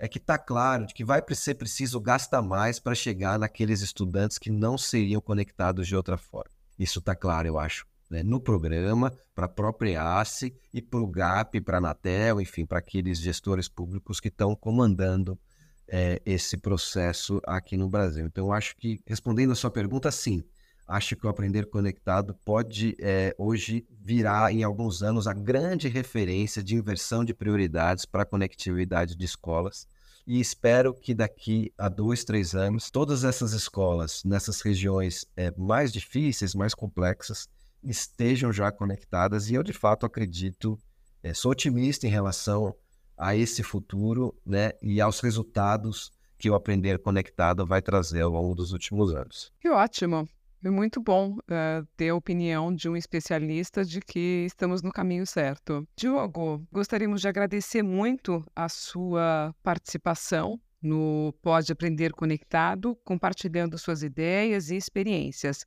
é 0.00 0.08
que 0.08 0.16
está 0.16 0.38
claro 0.38 0.86
de 0.86 0.94
que 0.94 1.04
vai 1.04 1.22
ser 1.34 1.54
preciso 1.56 2.00
gastar 2.00 2.40
mais 2.40 2.80
para 2.80 2.94
chegar 2.94 3.38
naqueles 3.38 3.82
estudantes 3.82 4.38
que 4.38 4.48
não 4.48 4.78
seriam 4.78 5.20
conectados 5.20 5.86
de 5.86 5.94
outra 5.94 6.16
forma. 6.16 6.50
Isso 6.78 7.00
está 7.00 7.14
claro, 7.14 7.46
eu 7.46 7.58
acho, 7.58 7.86
né, 8.08 8.22
no 8.22 8.40
programa, 8.40 9.12
para 9.34 9.44
a 9.44 9.48
própria 9.48 10.18
ACE 10.18 10.56
e 10.72 10.80
para 10.80 11.00
o 11.00 11.06
GAP, 11.06 11.60
para 11.60 11.76
a 11.76 11.78
Anatel, 11.78 12.40
enfim, 12.40 12.64
para 12.64 12.78
aqueles 12.78 13.18
gestores 13.18 13.68
públicos 13.68 14.20
que 14.20 14.28
estão 14.28 14.56
comandando 14.56 15.38
é, 15.86 16.22
esse 16.24 16.56
processo 16.56 17.38
aqui 17.46 17.76
no 17.76 17.90
Brasil. 17.90 18.24
Então, 18.24 18.46
eu 18.46 18.52
acho 18.54 18.74
que, 18.76 19.02
respondendo 19.06 19.52
a 19.52 19.56
sua 19.56 19.70
pergunta, 19.70 20.10
sim, 20.10 20.42
acho 20.90 21.14
que 21.14 21.24
o 21.24 21.30
Aprender 21.30 21.66
Conectado 21.66 22.34
pode 22.44 22.96
é, 22.98 23.32
hoje 23.38 23.86
virar, 24.00 24.52
em 24.52 24.64
alguns 24.64 25.02
anos, 25.04 25.28
a 25.28 25.32
grande 25.32 25.86
referência 25.86 26.62
de 26.64 26.74
inversão 26.74 27.24
de 27.24 27.32
prioridades 27.32 28.04
para 28.04 28.24
a 28.24 28.26
conectividade 28.26 29.16
de 29.16 29.24
escolas. 29.24 29.86
E 30.26 30.40
espero 30.40 30.92
que 30.92 31.14
daqui 31.14 31.72
a 31.78 31.88
dois, 31.88 32.24
três 32.24 32.56
anos, 32.56 32.90
todas 32.90 33.22
essas 33.22 33.52
escolas 33.52 34.22
nessas 34.24 34.60
regiões 34.60 35.24
é, 35.36 35.52
mais 35.56 35.92
difíceis, 35.92 36.56
mais 36.56 36.74
complexas, 36.74 37.48
estejam 37.84 38.52
já 38.52 38.70
conectadas 38.72 39.48
e 39.48 39.54
eu 39.54 39.62
de 39.62 39.72
fato 39.72 40.04
acredito, 40.04 40.76
é, 41.22 41.32
sou 41.32 41.52
otimista 41.52 42.06
em 42.06 42.10
relação 42.10 42.74
a 43.16 43.36
esse 43.36 43.62
futuro 43.62 44.34
né, 44.44 44.72
e 44.82 45.00
aos 45.00 45.20
resultados 45.20 46.10
que 46.36 46.50
o 46.50 46.54
aprender 46.54 46.98
conectado 46.98 47.64
vai 47.64 47.80
trazer 47.80 48.22
ao 48.22 48.30
longo 48.30 48.54
dos 48.54 48.72
últimos 48.72 49.14
anos. 49.14 49.52
Que 49.60 49.70
ótimo! 49.70 50.28
É 50.62 50.68
muito 50.68 51.00
bom 51.00 51.36
uh, 51.38 51.86
ter 51.96 52.10
a 52.10 52.14
opinião 52.14 52.74
de 52.74 52.86
um 52.86 52.94
especialista 52.94 53.82
de 53.82 53.98
que 53.98 54.44
estamos 54.46 54.82
no 54.82 54.92
caminho 54.92 55.26
certo. 55.26 55.88
Diogo, 55.96 56.62
gostaríamos 56.70 57.22
de 57.22 57.28
agradecer 57.28 57.82
muito 57.82 58.44
a 58.54 58.68
sua 58.68 59.54
participação 59.62 60.60
no 60.82 61.32
Pode 61.40 61.72
Aprender 61.72 62.12
Conectado, 62.12 62.94
compartilhando 63.04 63.78
suas 63.78 64.02
ideias 64.02 64.70
e 64.70 64.76
experiências. 64.76 65.64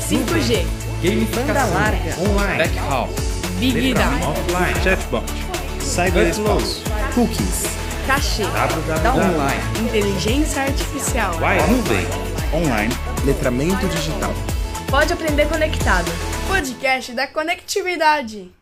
5G, 0.00 0.64
Banda 1.32 1.64
larga. 1.66 2.18
Online. 2.18 2.58
Backhaul. 2.58 3.06
Big 3.60 3.94
Data, 3.94 4.30
Offline. 4.30 4.74
Chatbot. 4.82 5.24
Cyberespaço. 5.80 6.82
cookies, 7.14 7.66
cachê, 8.04 8.42
Online. 8.42 9.62
inteligência 9.88 10.62
artificial. 10.62 11.34
Nuvem. 11.70 12.04
Online. 12.52 12.92
Letramento 13.24 13.86
digital. 13.86 14.34
Pode 14.90 15.12
aprender 15.12 15.48
conectado. 15.48 16.10
Podcast 16.48 17.12
da 17.12 17.28
conectividade. 17.28 18.57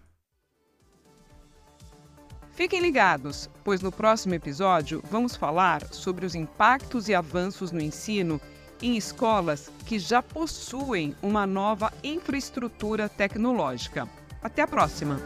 Fiquem 2.57 2.81
ligados, 2.81 3.51
pois 3.63 3.83
no 3.83 3.93
próximo 3.93 4.35
episódio 4.35 5.03
vamos 5.11 5.37
falar 5.37 5.85
sobre 5.93 6.25
os 6.25 6.35
impactos 6.35 7.07
e 7.07 7.15
avanços 7.15 7.71
no 7.71 7.83
ensino 7.83 8.41
em 8.81 8.97
escolas 8.97 9.71
que 9.85 9.99
já 9.99 10.23
possuem 10.23 11.15
uma 11.23 11.47
nova 11.47 11.93
infraestrutura 12.03 13.11
tecnológica. 13.11 14.09
Até 14.43 14.63
a 14.63 14.67
próxima! 14.67 15.21